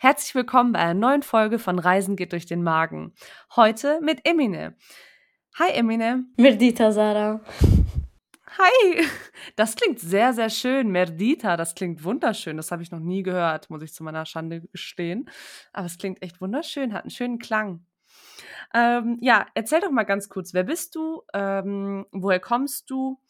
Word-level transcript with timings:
Herzlich 0.00 0.32
willkommen 0.36 0.70
bei 0.70 0.78
einer 0.78 0.94
neuen 0.94 1.24
Folge 1.24 1.58
von 1.58 1.80
Reisen 1.80 2.14
geht 2.14 2.30
durch 2.30 2.46
den 2.46 2.62
Magen. 2.62 3.14
Heute 3.56 4.00
mit 4.00 4.20
Emine. 4.22 4.76
Hi 5.58 5.72
Emine. 5.72 6.24
Merdita 6.36 6.92
Sarah. 6.92 7.40
Hi. 8.46 9.04
Das 9.56 9.74
klingt 9.74 9.98
sehr, 9.98 10.32
sehr 10.34 10.50
schön. 10.50 10.92
Merdita, 10.92 11.56
das 11.56 11.74
klingt 11.74 12.04
wunderschön. 12.04 12.56
Das 12.56 12.70
habe 12.70 12.84
ich 12.84 12.92
noch 12.92 13.00
nie 13.00 13.24
gehört, 13.24 13.70
muss 13.70 13.82
ich 13.82 13.92
zu 13.92 14.04
meiner 14.04 14.24
Schande 14.24 14.60
gestehen. 14.60 15.28
Aber 15.72 15.86
es 15.86 15.98
klingt 15.98 16.22
echt 16.22 16.40
wunderschön, 16.40 16.94
hat 16.94 17.02
einen 17.02 17.10
schönen 17.10 17.40
Klang. 17.40 17.84
Ähm, 18.72 19.18
ja, 19.20 19.46
erzähl 19.54 19.80
doch 19.80 19.90
mal 19.90 20.04
ganz 20.04 20.28
kurz, 20.28 20.54
wer 20.54 20.62
bist 20.62 20.94
du? 20.94 21.22
Ähm, 21.34 22.06
woher 22.12 22.38
kommst 22.38 22.88
du? 22.88 23.20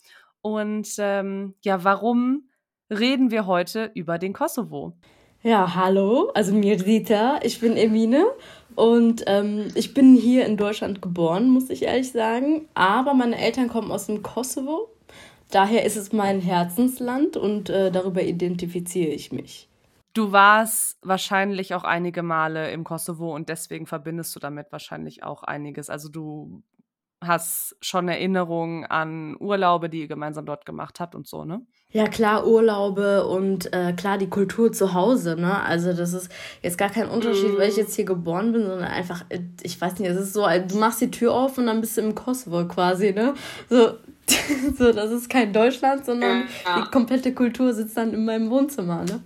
Und 0.41 0.87
ähm, 0.99 1.55
ja, 1.61 1.83
warum 1.83 2.47
reden 2.91 3.31
wir 3.31 3.47
heute 3.47 3.89
über 3.95 4.19
den 4.19 4.33
Kosovo? 4.33 4.95
Ja, 5.41 5.73
hallo, 5.73 6.31
also 6.33 6.53
mir 6.53 6.85
Rita, 6.85 7.39
ich 7.43 7.61
bin 7.61 7.77
Emine 7.77 8.25
und 8.75 9.23
ähm, 9.25 9.69
ich 9.73 9.93
bin 9.93 10.17
hier 10.17 10.45
in 10.45 10.57
Deutschland 10.57 11.01
geboren, 11.01 11.49
muss 11.49 11.69
ich 11.69 11.83
ehrlich 11.83 12.11
sagen. 12.11 12.67
Aber 12.73 13.13
meine 13.13 13.37
Eltern 13.37 13.69
kommen 13.69 13.89
aus 13.89 14.07
dem 14.07 14.21
Kosovo. 14.21 14.89
Daher 15.49 15.85
ist 15.85 15.95
es 15.95 16.11
mein 16.11 16.41
Herzensland 16.41 17.37
und 17.37 17.69
äh, 17.69 17.89
darüber 17.89 18.21
identifiziere 18.21 19.11
ich 19.11 19.31
mich. 19.31 19.69
Du 20.13 20.33
warst 20.33 20.97
wahrscheinlich 21.03 21.73
auch 21.73 21.85
einige 21.85 22.21
Male 22.21 22.71
im 22.71 22.83
Kosovo 22.83 23.33
und 23.33 23.47
deswegen 23.47 23.85
verbindest 23.85 24.35
du 24.35 24.41
damit 24.41 24.69
wahrscheinlich 24.73 25.23
auch 25.23 25.43
einiges. 25.43 25.89
Also 25.89 26.09
du 26.09 26.63
hast 27.21 27.75
schon 27.81 28.07
Erinnerungen 28.07 28.85
an 28.85 29.35
Urlaube, 29.39 29.89
die 29.89 30.01
ihr 30.01 30.07
gemeinsam 30.07 30.45
dort 30.45 30.65
gemacht 30.65 30.99
habt 30.99 31.15
und 31.15 31.27
so, 31.27 31.43
ne? 31.43 31.61
Ja, 31.91 32.07
klar, 32.07 32.45
Urlaube 32.45 33.25
und 33.25 33.73
äh, 33.73 33.93
klar 33.93 34.19
die 34.19 34.29
Kultur 34.29 34.71
zu 34.71 34.93
Hause, 34.93 35.35
ne? 35.35 35.59
Also 35.63 35.91
das 35.93 36.13
ist 36.13 36.31
jetzt 36.61 36.77
gar 36.77 36.89
kein 36.89 37.09
Unterschied, 37.09 37.57
weil 37.57 37.69
ich 37.69 37.77
mhm. 37.77 37.81
jetzt 37.81 37.95
hier 37.95 38.05
geboren 38.05 38.51
bin, 38.51 38.61
sondern 38.61 38.83
einfach, 38.83 39.25
äh, 39.29 39.39
ich 39.63 39.81
weiß 39.81 39.97
nicht, 39.97 40.09
es 40.09 40.17
ist 40.17 40.33
so, 40.33 40.45
du 40.45 40.77
machst 40.77 41.01
die 41.01 41.09
Tür 41.09 41.33
auf 41.33 41.57
und 41.57 41.65
dann 41.65 41.81
bist 41.81 41.97
du 41.97 42.01
im 42.01 42.13
Kosovo 42.13 42.67
quasi, 42.67 43.11
ne? 43.11 43.33
So, 43.69 43.93
so 44.77 44.93
das 44.93 45.11
ist 45.11 45.29
kein 45.29 45.51
Deutschland, 45.51 46.05
sondern 46.05 46.43
ja. 46.63 46.81
die 46.81 46.91
komplette 46.91 47.33
Kultur 47.33 47.73
sitzt 47.73 47.97
dann 47.97 48.13
in 48.13 48.23
meinem 48.23 48.51
Wohnzimmer, 48.51 49.03
ne? 49.03 49.23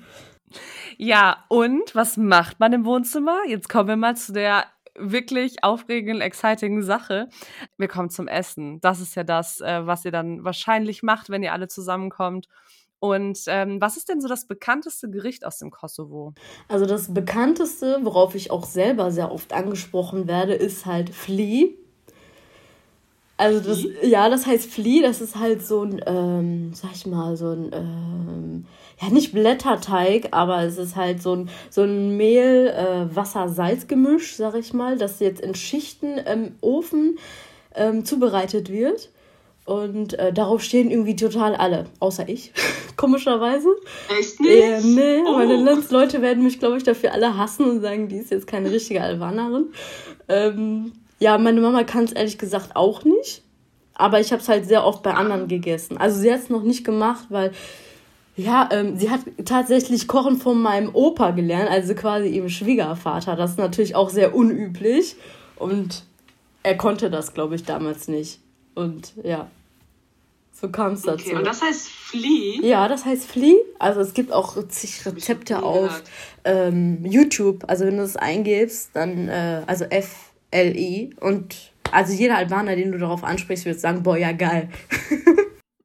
Ja, 0.97 1.43
und 1.49 1.93
was 1.95 2.15
macht 2.15 2.61
man 2.61 2.71
im 2.71 2.85
Wohnzimmer? 2.85 3.39
Jetzt 3.47 3.67
kommen 3.67 3.89
wir 3.89 3.97
mal 3.97 4.15
zu 4.15 4.31
der 4.31 4.65
wirklich 4.97 5.63
aufregenden, 5.63 6.21
exciting 6.21 6.81
Sache. 6.81 7.29
Wir 7.77 7.87
kommen 7.87 8.09
zum 8.09 8.27
Essen. 8.27 8.79
Das 8.81 8.99
ist 8.99 9.15
ja 9.15 9.23
das, 9.23 9.61
äh, 9.61 9.85
was 9.85 10.05
ihr 10.05 10.11
dann 10.11 10.43
wahrscheinlich 10.43 11.03
macht, 11.03 11.29
wenn 11.29 11.43
ihr 11.43 11.53
alle 11.53 11.67
zusammenkommt. 11.67 12.47
Und 12.99 13.39
ähm, 13.47 13.81
was 13.81 13.97
ist 13.97 14.07
denn 14.07 14.21
so 14.21 14.29
das 14.29 14.47
bekannteste 14.47 15.09
Gericht 15.09 15.45
aus 15.45 15.57
dem 15.57 15.71
Kosovo? 15.71 16.33
Also 16.69 16.85
das 16.85 17.13
bekannteste, 17.13 17.99
worauf 18.03 18.33
ich 18.33 18.49
auch 18.49 18.63
selber 18.63 19.11
sehr 19.11 19.29
oft 19.29 19.51
angesprochen 19.51 20.25
werde, 20.27 20.53
ist 20.53 20.85
halt 20.85 21.09
Flea. 21.09 21.75
Also 23.35 23.59
das, 23.67 23.83
ja, 24.03 24.29
das 24.29 24.45
heißt 24.45 24.69
Flea, 24.69 25.01
das 25.01 25.19
ist 25.19 25.35
halt 25.35 25.65
so 25.65 25.81
ein, 25.81 25.99
ähm, 26.05 26.71
sag 26.73 26.91
ich 26.93 27.07
mal, 27.07 27.35
so 27.35 27.49
ein, 27.49 27.71
ähm, 27.73 28.65
ja, 29.01 29.09
nicht 29.09 29.33
Blätterteig, 29.33 30.27
aber 30.31 30.61
es 30.63 30.77
ist 30.77 30.95
halt 30.95 31.21
so 31.21 31.33
ein, 31.33 31.49
so 31.71 31.81
ein 31.81 32.15
Mehl, 32.15 32.67
äh, 32.67 33.15
Wasser, 33.15 33.49
Salz 33.49 33.87
Gemisch, 33.87 34.35
sag 34.35 34.55
ich 34.55 34.73
mal, 34.73 34.97
das 34.97 35.19
jetzt 35.19 35.41
in 35.41 35.55
Schichten 35.55 36.19
im 36.19 36.55
Ofen 36.61 37.17
ähm, 37.75 38.05
zubereitet 38.05 38.71
wird. 38.71 39.09
Und 39.65 40.19
äh, 40.19 40.33
darauf 40.33 40.61
stehen 40.61 40.91
irgendwie 40.91 41.15
total 41.15 41.55
alle, 41.55 41.85
außer 41.99 42.27
ich, 42.27 42.51
komischerweise. 42.97 43.69
Echt 44.19 44.39
nicht? 44.41 44.51
Äh, 44.51 44.81
nee, 44.81 45.23
oh. 45.25 45.37
meine 45.37 45.55
Landsleute 45.55 46.21
werden 46.21 46.43
mich, 46.43 46.59
glaube 46.59 46.77
ich, 46.77 46.83
dafür 46.83 47.13
alle 47.13 47.37
hassen 47.37 47.69
und 47.69 47.81
sagen, 47.81 48.09
die 48.09 48.17
ist 48.17 48.29
jetzt 48.29 48.45
keine 48.45 48.69
richtige 48.69 49.01
Albanerin. 49.01 49.71
Ähm, 50.27 50.91
ja, 51.23 51.37
meine 51.37 51.61
Mama 51.61 51.85
kann 51.85 52.03
es 52.03 52.11
ehrlich 52.11 52.37
gesagt 52.37 52.75
auch 52.75 53.05
nicht. 53.05 53.41
Aber 53.95 54.19
ich 54.19 54.31
habe 54.31 54.41
es 54.41 54.49
halt 54.49 54.65
sehr 54.65 54.85
oft 54.85 55.03
bei 55.03 55.13
anderen 55.13 55.47
gegessen. 55.47 55.97
Also 55.97 56.19
sie 56.19 56.31
hat 56.31 56.39
es 56.39 56.49
noch 56.49 56.63
nicht 56.63 56.83
gemacht, 56.83 57.27
weil 57.29 57.51
ja, 58.35 58.67
ähm, 58.71 58.97
sie 58.97 59.09
hat 59.09 59.21
tatsächlich 59.45 60.07
Kochen 60.07 60.37
von 60.37 60.61
meinem 60.61 60.89
Opa 60.93 61.31
gelernt, 61.31 61.69
also 61.69 61.95
quasi 61.95 62.27
ihrem 62.27 62.49
Schwiegervater. 62.49 63.35
Das 63.35 63.51
ist 63.51 63.57
natürlich 63.57 63.95
auch 63.95 64.09
sehr 64.09 64.35
unüblich. 64.35 65.15
Und 65.55 66.03
er 66.63 66.75
konnte 66.75 67.09
das, 67.09 67.33
glaube 67.33 67.55
ich, 67.55 67.63
damals 67.63 68.07
nicht. 68.07 68.39
Und 68.73 69.13
ja, 69.23 69.47
so 70.51 70.69
kam 70.69 70.93
es 70.93 71.03
dazu. 71.03 71.25
Okay, 71.25 71.35
und 71.35 71.45
das 71.45 71.61
heißt 71.61 71.87
Flea? 71.87 72.59
Ja, 72.63 72.87
das 72.87 73.05
heißt 73.05 73.25
Flea. 73.25 73.55
Also 73.79 74.01
es 74.01 74.13
gibt 74.13 74.33
auch 74.33 74.57
zig 74.67 75.05
Rezepte 75.05 75.61
auf 75.61 76.03
ähm, 76.43 77.05
YouTube. 77.05 77.63
Also 77.67 77.85
wenn 77.85 77.97
du 77.97 78.03
das 78.03 78.17
eingibst, 78.17 78.89
dann, 78.93 79.29
äh, 79.29 79.61
also 79.67 79.85
F-L-I. 80.53 81.15
Und 81.19 81.71
also 81.91 82.13
jeder 82.13 82.37
Albaner, 82.37 82.75
den 82.75 82.91
du 82.91 82.97
darauf 82.97 83.23
ansprichst, 83.23 83.65
wird 83.65 83.79
sagen, 83.79 84.03
boah, 84.03 84.17
ja 84.17 84.31
geil. 84.31 84.69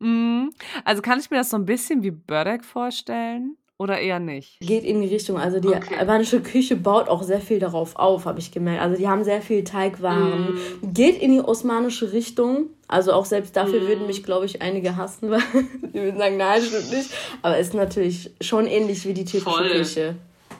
Mhm. 0.01 0.53
Also 0.85 1.03
kann 1.03 1.19
ich 1.19 1.29
mir 1.29 1.39
das 1.39 1.51
so 1.51 1.57
ein 1.57 1.65
bisschen 1.65 2.05
wie 2.05 2.13
Börek 2.13 2.65
vorstellen 2.65 3.57
oder 3.79 3.99
eher 3.99 4.21
nicht? 4.21 4.61
Geht 4.61 4.85
in 4.85 5.01
die 5.01 5.09
Richtung. 5.09 5.39
Also 5.39 5.59
die 5.59 5.67
okay. 5.67 5.97
albanische 5.99 6.41
Küche 6.41 6.77
baut 6.77 7.09
auch 7.09 7.25
sehr 7.25 7.41
viel 7.41 7.59
darauf 7.59 7.97
auf, 7.97 8.25
habe 8.25 8.39
ich 8.39 8.53
gemerkt. 8.53 8.81
Also 8.81 8.97
die 8.97 9.09
haben 9.09 9.25
sehr 9.25 9.43
viel 9.43 9.65
Teigwaren. 9.65 10.55
Mm. 10.55 10.93
Geht 10.95 11.21
in 11.21 11.33
die 11.33 11.41
osmanische 11.41 12.13
Richtung. 12.13 12.67
Also 12.87 13.13
auch 13.13 13.25
selbst 13.25 13.57
dafür 13.57 13.81
mm. 13.81 13.89
würden 13.89 14.07
mich, 14.07 14.23
glaube 14.23 14.47
ich, 14.47 14.63
einige 14.63 14.95
hassen, 14.95 15.31
weil 15.33 15.43
die 15.83 15.95
würden 15.95 16.19
sagen, 16.19 16.37
nein, 16.37 16.63
stimmt 16.63 16.93
nicht. 16.93 17.11
Aber 17.43 17.59
ist 17.59 17.75
natürlich 17.75 18.31
schon 18.41 18.69
ähnlich 18.69 19.05
wie 19.05 19.15
die 19.15 19.25
türkische. 19.25 19.69
Küche. 19.69 20.15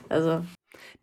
Also 0.09 0.41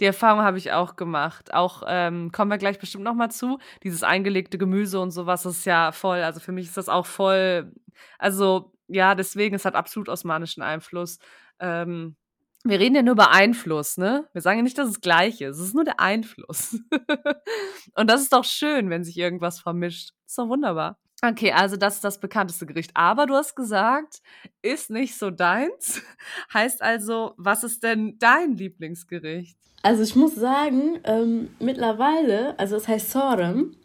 die 0.01 0.05
Erfahrung 0.05 0.43
habe 0.43 0.59
ich 0.59 0.73
auch 0.73 0.97
gemacht. 0.97 1.55
Auch 1.55 1.83
ähm, 1.87 2.33
kommen 2.33 2.51
wir 2.51 2.59
gleich 2.59 2.79
bestimmt 2.79 3.05
noch 3.05 3.15
mal 3.15 3.31
zu. 3.31 3.59
Dieses 3.83 4.03
eingelegte 4.03 4.59
Gemüse 4.59 5.01
und 5.01 5.11
sowas 5.11 5.47
ist 5.47 5.65
ja 5.65 5.93
voll. 5.93 6.19
Also 6.19 6.41
für 6.41 6.53
mich 6.53 6.67
ist 6.67 6.77
das 6.77 6.89
auch 6.89 7.07
voll. 7.07 7.73
Also 8.19 8.73
ja, 8.89 9.15
deswegen 9.15 9.55
es 9.57 9.65
hat 9.65 9.75
absolut 9.75 10.09
osmanischen 10.09 10.63
Einfluss. 10.63 11.19
Ähm, 11.61 12.17
wir 12.65 12.81
reden 12.81 12.97
ja 12.97 13.03
nur 13.03 13.13
über 13.13 13.31
Einfluss, 13.31 13.97
ne? 13.97 14.29
Wir 14.33 14.43
sagen 14.43 14.59
ja 14.59 14.63
nicht, 14.63 14.77
dass 14.79 14.89
es 14.89 15.01
gleich 15.01 15.41
ist. 15.41 15.59
Es 15.59 15.69
ist 15.69 15.75
nur 15.75 15.85
der 15.85 16.01
Einfluss. 16.01 16.79
und 17.95 18.11
das 18.11 18.23
ist 18.23 18.33
doch 18.33 18.45
schön, 18.45 18.91
wenn 18.91 19.05
sich 19.05 19.17
irgendwas 19.17 19.61
vermischt. 19.61 20.13
ist 20.27 20.39
doch 20.39 20.49
wunderbar. 20.49 20.99
Okay, 21.23 21.53
also 21.53 21.77
das 21.77 21.97
ist 21.97 22.05
das 22.05 22.21
bekannteste 22.21 22.67
Gericht. 22.67 22.91
Aber 22.95 23.27
du 23.27 23.35
hast 23.35 23.57
gesagt, 23.57 24.21
ist 24.63 24.91
nicht 24.91 25.17
so 25.17 25.31
deins. 25.31 26.03
Heißt 26.53 26.83
also, 26.83 27.33
was 27.37 27.65
ist 27.65 27.83
denn 27.83 28.19
dein 28.19 28.55
Lieblingsgericht? 28.55 29.57
Also 29.83 30.03
ich 30.03 30.17
muss 30.17 30.35
sagen, 30.35 30.99
ähm, 31.05 31.49
mittlerweile, 31.59 32.59
also 32.59 32.77
es 32.77 32.89
heißt 32.89 33.13
Sorem, 33.13 33.77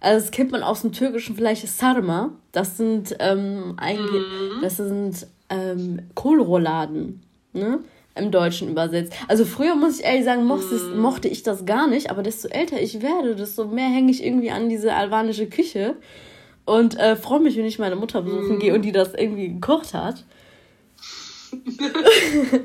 also 0.00 0.26
das 0.26 0.30
kennt 0.30 0.50
man 0.50 0.62
aus 0.62 0.82
dem 0.82 0.92
Türkischen 0.92 1.36
vielleicht 1.36 1.66
Sarma. 1.66 2.32
Das 2.52 2.76
sind 2.76 3.16
ähm, 3.18 3.70
mhm. 3.70 4.60
das 4.60 4.76
sind 4.76 5.26
ähm, 5.48 6.10
Kohlrouladen, 6.14 7.22
ne? 7.52 7.80
Im 8.14 8.32
Deutschen 8.32 8.68
übersetzt. 8.68 9.12
Also 9.28 9.44
früher 9.44 9.76
muss 9.76 10.00
ich 10.00 10.04
ehrlich 10.04 10.24
sagen, 10.24 10.44
mochte, 10.44 10.74
mhm. 10.74 11.00
mochte 11.00 11.28
ich 11.28 11.44
das 11.44 11.64
gar 11.64 11.86
nicht, 11.86 12.10
aber 12.10 12.22
desto 12.22 12.48
älter 12.48 12.80
ich 12.80 13.00
werde, 13.00 13.36
desto 13.36 13.64
mehr 13.64 13.88
hänge 13.88 14.10
ich 14.10 14.24
irgendwie 14.24 14.50
an 14.50 14.68
diese 14.68 14.94
albanische 14.94 15.48
Küche 15.48 15.96
und 16.68 16.98
äh, 16.98 17.16
freue 17.16 17.40
mich, 17.40 17.56
wenn 17.56 17.64
ich 17.64 17.78
meine 17.78 17.96
Mutter 17.96 18.22
besuchen 18.22 18.56
mhm. 18.56 18.58
gehe 18.58 18.74
und 18.74 18.82
die 18.82 18.92
das 18.92 19.14
irgendwie 19.14 19.48
gekocht 19.48 19.94
hat. 19.94 20.24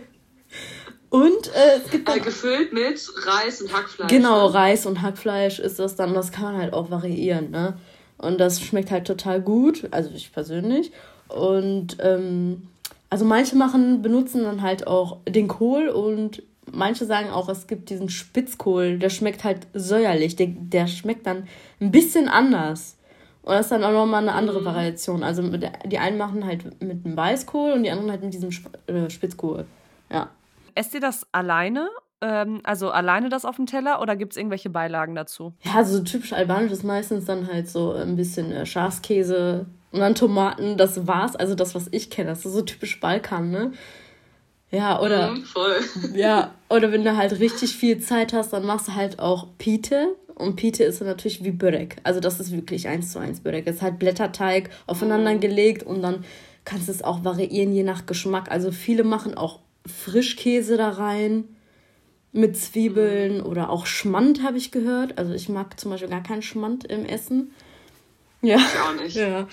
Und 1.09 1.47
äh, 1.53 1.78
es 1.78 1.91
gibt 1.91 2.08
dann, 2.08 2.18
äh, 2.18 2.22
gefüllt 2.22 2.74
mit 2.74 3.00
Reis 3.28 3.62
und 3.62 3.72
Hackfleisch. 3.72 4.09
Genau, 4.09 4.47
ne? 4.47 4.53
Reis 4.56 4.88
und 4.88 5.03
Hackfleisch 5.03 5.59
ist 5.59 5.78
das 5.78 5.96
dann, 5.96 6.16
das 6.16 6.31
kann 6.31 6.46
man 6.46 6.58
halt 6.58 6.74
auch 6.74 6.90
variieren, 6.90 7.52
ne? 7.52 7.78
Und 8.18 8.40
das 8.40 8.59
schmeckt 8.59 8.90
halt 8.90 9.06
total 9.06 9.40
gut, 9.40 9.88
also 9.91 10.09
ich 10.16 10.34
persönlich. 10.34 10.91
Und 11.28 11.97
ähm, 12.00 12.67
also 13.11 13.26
manche 13.26 13.55
machen, 13.55 14.02
benutzen 14.02 14.41
dann 14.41 14.64
halt 14.64 14.88
auch 14.88 15.20
den 15.29 15.47
Kohl 15.47 15.88
und 15.90 16.41
manche 16.72 17.05
sagen 17.05 17.29
auch, 17.29 17.47
es 17.47 17.67
gibt 17.67 17.91
diesen 17.91 18.09
Spitzkohl, 18.09 18.97
der 18.97 19.11
schmeckt 19.11 19.44
halt 19.44 19.67
säuerlich, 19.76 20.35
der, 20.35 20.47
der 20.47 20.88
schmeckt 20.88 21.28
dann 21.28 21.47
ein 21.79 21.91
bisschen 21.91 22.28
anders. 22.28 22.97
Und 23.43 23.53
das 23.53 23.66
ist 23.66 23.72
dann 23.72 23.84
auch 23.84 23.91
nochmal 23.91 24.22
eine 24.22 24.34
andere 24.34 24.61
mhm. 24.61 24.66
Variation. 24.66 25.23
Also 25.23 25.43
die 25.43 25.99
einen 25.99 26.17
machen 26.17 26.45
halt 26.45 26.81
mit 26.81 27.05
dem 27.05 27.16
Weißkohl 27.16 27.73
und 27.73 27.84
die 27.84 27.91
anderen 27.91 28.09
halt 28.09 28.23
mit 28.23 28.34
diesem 28.34 28.49
äh, 28.87 29.09
Spitzkohl. 29.09 29.66
Ja. 30.09 30.29
Esst 30.75 30.93
ihr 30.93 31.01
das 31.01 31.28
alleine? 31.31 31.90
Ähm, 32.22 32.61
also 32.63 32.90
alleine 32.90 33.28
das 33.28 33.43
auf 33.43 33.57
dem 33.57 33.66
Teller 33.66 34.01
oder 34.01 34.16
gibt 34.16 34.34
es 34.34 34.37
irgendwelche 34.37 34.69
Beilagen 34.69 35.13
dazu? 35.13 35.53
Ja, 35.61 35.73
also 35.75 35.97
so 35.97 36.03
typisch 36.03 36.31
albanisch 36.31 36.72
ist 36.72 36.84
meistens 36.84 37.25
dann 37.25 37.51
halt 37.51 37.69
so 37.69 37.91
ein 37.91 38.16
bisschen 38.16 38.51
äh, 38.51 38.66
Schafskäse 38.66 39.66
und 39.91 39.99
dann 39.99 40.16
Tomaten. 40.16 40.78
Das 40.78 41.05
war's. 41.05 41.35
Also 41.35 41.53
das, 41.53 41.75
was 41.75 41.90
ich 41.91 42.09
kenne. 42.09 42.29
Das 42.29 42.45
ist 42.45 42.53
so 42.53 42.61
typisch 42.61 42.99
Balkan, 43.01 43.51
ne? 43.51 43.73
Ja, 44.72 45.01
oder. 45.01 45.31
Mhm, 45.31 45.43
voll. 45.43 45.75
Ja, 46.16 46.51
oder 46.69 46.91
wenn 46.91 47.03
du 47.03 47.16
halt 47.16 47.40
richtig 47.40 47.75
viel 47.75 47.99
Zeit 47.99 48.34
hast, 48.34 48.53
dann 48.53 48.66
machst 48.66 48.87
du 48.87 48.95
halt 48.95 49.19
auch 49.19 49.47
Pite. 49.57 50.16
Und 50.35 50.56
Pite 50.56 50.84
ist 50.84 51.02
natürlich 51.02 51.44
wie 51.44 51.52
Börek. 51.52 51.97
Also 52.03 52.20
das 52.20 52.40
ist 52.40 52.52
wirklich 52.52 52.88
eins 52.88 53.12
zu 53.12 53.20
eins 53.20 53.41
Börek. 53.41 53.68
Es 53.68 53.78
ist 53.78 53.82
halt 53.82 54.00
Blätterteig 54.00 54.70
aufeinander 54.88 55.34
mhm. 55.34 55.40
gelegt 55.40 55.84
und 55.84 56.02
dann 56.02 56.26
kannst 56.66 56.88
du 56.88 56.91
es 56.91 57.03
auch 57.03 57.24
variieren 57.24 57.74
je 57.74 57.84
nach 57.84 58.06
Geschmack. 58.06 58.50
Also 58.52 58.72
viele 58.72 59.03
machen 59.03 59.35
auch 59.35 59.59
Frischkäse 59.85 60.78
da 60.78 60.90
rein. 60.90 61.46
mit 62.34 62.58
Zwiebeln 62.58 63.41
oder 63.41 63.70
auch 63.70 63.85
Schmand 63.85 64.44
habe 64.44 64.58
ich 64.58 64.72
gehört. 64.72 65.18
Also 65.18 65.34
ich 65.34 65.50
mag 65.50 65.80
zum 65.80 65.91
Beispiel 65.91 66.09
gar 66.09 66.24
keinen 66.24 66.41
Schmand 66.41 66.84
im 66.86 67.06
Essen. 67.06 67.52
Ja. 68.41 68.58
Ich 68.58 68.79
auch 68.79 69.02
nicht. 69.02 69.16
Ja. 69.16 69.47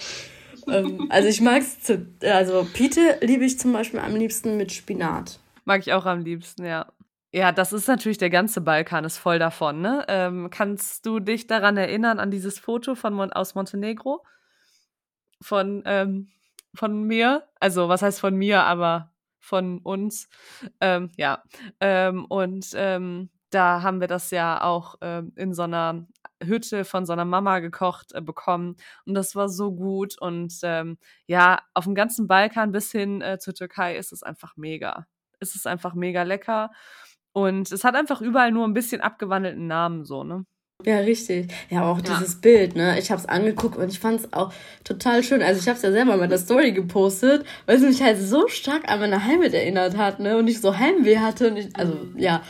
ähm, 0.66 1.06
also 1.10 1.28
ich 1.28 1.40
mag 1.42 1.62
es, 1.62 1.76
also 2.22 2.66
Pite 2.72 3.18
liebe 3.20 3.44
ich 3.44 3.58
zum 3.58 3.72
Beispiel 3.72 4.00
am 4.00 4.16
liebsten 4.16 4.56
mit 4.56 4.72
Spinat. 4.72 5.38
Mag 5.64 5.82
ich 5.82 5.92
auch 5.92 6.06
am 6.06 6.24
liebsten, 6.24 6.64
ja. 6.64 6.86
Ja, 7.32 7.52
das 7.52 7.72
ist 7.72 7.86
natürlich 7.86 8.18
der 8.18 8.30
ganze 8.30 8.60
Balkan, 8.60 9.04
ist 9.04 9.18
voll 9.18 9.38
davon, 9.38 9.80
ne? 9.80 10.04
Ähm, 10.08 10.50
kannst 10.50 11.06
du 11.06 11.20
dich 11.20 11.46
daran 11.46 11.76
erinnern, 11.76 12.18
an 12.18 12.30
dieses 12.32 12.58
Foto 12.58 12.96
von 12.96 13.14
Mon 13.14 13.32
aus 13.32 13.54
Montenegro? 13.54 14.24
Von, 15.42 15.82
ähm, 15.86 16.28
von 16.74 17.04
mir? 17.04 17.46
Also, 17.60 17.88
was 17.88 18.02
heißt 18.02 18.20
von 18.20 18.34
mir, 18.36 18.62
aber 18.64 19.12
von 19.38 19.78
uns? 19.78 20.28
Ähm, 20.80 21.10
ja. 21.16 21.42
Ähm, 21.80 22.24
und 22.26 22.70
ähm, 22.74 23.30
da 23.50 23.82
haben 23.82 24.00
wir 24.00 24.06
das 24.08 24.30
ja 24.30 24.62
auch 24.62 24.96
ähm, 25.00 25.32
in 25.36 25.54
so 25.54 25.62
einer 25.62 26.06
Hütte 26.42 26.84
von 26.84 27.06
so 27.06 27.12
einer 27.12 27.24
Mama 27.24 27.58
gekocht 27.60 28.12
äh, 28.12 28.20
bekommen. 28.20 28.76
Und 29.06 29.14
das 29.14 29.34
war 29.34 29.48
so 29.48 29.72
gut. 29.72 30.18
Und 30.20 30.60
ja, 31.26 31.60
auf 31.74 31.84
dem 31.84 31.94
ganzen 31.94 32.26
Balkan 32.28 32.72
bis 32.72 32.92
hin 32.92 33.22
äh, 33.22 33.38
zur 33.38 33.54
Türkei 33.54 33.96
ist 33.96 34.12
es 34.12 34.22
einfach 34.22 34.56
mega. 34.56 35.06
Es 35.40 35.54
ist 35.54 35.66
einfach 35.66 35.94
mega 35.94 36.22
lecker. 36.22 36.70
Und 37.32 37.70
es 37.70 37.84
hat 37.84 37.94
einfach 37.94 38.20
überall 38.20 38.50
nur 38.50 38.66
ein 38.66 38.74
bisschen 38.74 39.00
abgewandelten 39.00 39.66
Namen, 39.66 40.04
so, 40.04 40.24
ne? 40.24 40.44
Ja, 40.84 40.98
richtig. 40.98 41.52
Ja, 41.68 41.82
auch 41.82 42.00
dieses 42.00 42.34
ja. 42.34 42.38
Bild, 42.40 42.74
ne? 42.74 42.98
Ich 42.98 43.10
habe 43.10 43.20
es 43.20 43.28
angeguckt 43.28 43.76
und 43.76 43.88
ich 43.88 43.98
fand 43.98 44.20
es 44.20 44.32
auch 44.32 44.52
total 44.82 45.22
schön. 45.22 45.42
Also 45.42 45.60
ich 45.60 45.68
habe 45.68 45.76
es 45.76 45.82
ja 45.82 45.92
selber 45.92 46.16
mal 46.16 46.24
in 46.24 46.30
der 46.30 46.38
Story 46.38 46.72
gepostet, 46.72 47.44
weil 47.66 47.76
es 47.76 47.82
mich 47.82 48.02
halt 48.02 48.18
so 48.18 48.48
stark 48.48 48.90
an 48.90 49.00
meine 49.00 49.24
Heimat 49.24 49.52
erinnert 49.52 49.96
hat, 49.96 50.20
ne? 50.20 50.38
Und 50.38 50.48
ich 50.48 50.60
so 50.60 50.76
Heimweh 50.76 51.18
hatte 51.18 51.50
und 51.50 51.58
ich, 51.58 51.76
also 51.76 51.98
ja. 52.16 52.42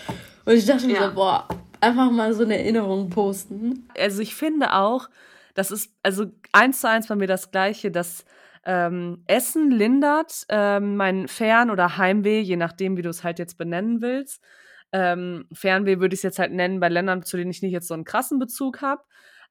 Und 0.44 0.55
ich 0.55 0.65
dachte 0.65 0.87
mir 0.87 0.94
ja. 0.94 1.09
so, 1.09 1.15
boah, 1.15 1.49
einfach 1.81 2.11
mal 2.11 2.33
so 2.33 2.44
eine 2.44 2.59
Erinnerung 2.59 3.11
posten. 3.11 3.88
Also 3.99 4.23
ich 4.23 4.35
finde 4.35 4.75
auch, 4.75 5.09
das 5.55 5.71
ist 5.71 5.93
also 6.03 6.26
eins 6.53 6.81
zu 6.81 6.88
eins 6.88 7.09
bei 7.09 7.17
mir 7.17 7.26
das 7.26 7.50
Gleiche, 7.50 7.91
dass 7.91 8.25
ähm, 8.65 9.25
Essen 9.26 9.71
lindert 9.71 10.44
ähm, 10.49 10.97
mein 10.97 11.29
Fern- 11.29 11.71
oder 11.71 11.97
Heimweh, 11.97 12.41
je 12.41 12.56
nachdem, 12.56 12.97
wie 12.97 13.03
du 13.03 13.09
es 13.09 13.25
halt 13.25 13.38
jetzt 13.38 13.59
benennen 13.59 14.03
willst. 14.03 14.43
Ähm, 14.92 15.46
Fernweh 15.52 16.00
würde 16.00 16.14
ich 16.14 16.19
es 16.19 16.25
jetzt 16.25 16.38
halt 16.38 16.52
nennen 16.52 16.81
bei 16.81 16.88
Ländern, 16.88 17.22
zu 17.22 17.37
denen 17.37 17.50
ich 17.50 17.62
nicht 17.62 17.72
jetzt 17.72 17.88
so 17.88 17.94
einen 17.94 18.04
krassen 18.04 18.38
Bezug 18.38 18.82
habe. 18.82 19.02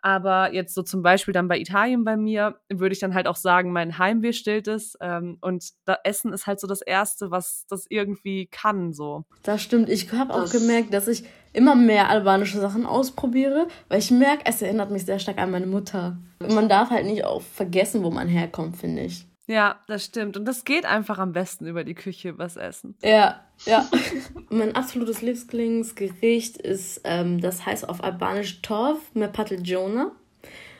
Aber 0.01 0.53
jetzt 0.53 0.74
so 0.74 0.81
zum 0.81 1.01
Beispiel 1.01 1.33
dann 1.33 1.50
bei 1.50 1.59
Italien 1.59 2.06
bei 2.06 2.15
mir, 2.15 2.59
würde 2.69 2.94
ich 2.94 3.00
dann 3.00 3.13
halt 3.13 3.27
auch 3.27 3.36
sagen, 3.36 3.74
mein 3.74 3.97
Heimweh 3.97 4.31
stillt 4.31 4.68
es. 4.68 4.97
Ähm, 5.01 5.38
und 5.41 5.71
da 5.86 5.97
Essen 6.03 6.31
ist 6.31 6.47
halt 6.47 6.59
so 6.59 6.68
das 6.68 6.81
Erste, 6.81 7.31
was 7.31 7.65
das 7.68 7.86
irgendwie 7.89 8.47
kann. 8.47 8.94
So. 8.94 9.25
Das 9.44 9.62
stimmt. 9.62 9.89
Ich 9.89 10.12
habe 10.13 10.33
auch 10.33 10.50
gemerkt, 10.50 10.94
dass 10.94 11.09
ich 11.09 11.24
immer 11.51 11.75
mehr 11.75 12.09
albanische 12.09 12.59
Sachen 12.59 12.86
ausprobiere, 12.86 13.68
weil 13.89 14.00
ich 14.00 14.12
merke, 14.12 14.44
es 14.45 14.62
erinnert 14.62 14.91
mich 14.91 15.06
sehr 15.06 15.19
stark 15.19 15.38
an 15.38 15.51
meine 15.51 15.68
Mutter. 15.68 16.18
Man 16.47 16.69
darf 16.69 16.91
halt 16.91 17.06
nicht 17.06 17.25
auch 17.25 17.41
vergessen, 17.41 18.03
wo 18.03 18.09
man 18.09 18.30
herkommt, 18.30 18.77
finde 18.77 19.01
ich. 19.01 19.29
Ja, 19.50 19.80
das 19.88 20.06
stimmt. 20.06 20.38
Und 20.38 20.46
das 20.46 20.63
geht 20.63 20.86
einfach 20.86 21.18
am 21.18 21.34
besten 21.34 21.66
über 21.66 21.84
die 21.84 21.96
Küche, 21.96 22.38
was 22.38 22.56
essen. 22.56 22.94
Ja, 23.01 23.44
ja. 23.66 23.90
mein 24.50 24.75
absolutes 24.75 25.24
Lieblingsgericht 25.24 26.57
ist, 26.57 27.01
ähm, 27.04 27.42
das 27.42 27.66
heißt 27.66 27.90
auf 27.90 28.04
Albanisch 28.04 28.62
Torf 28.62 29.00
Mepateljona. 29.16 30.12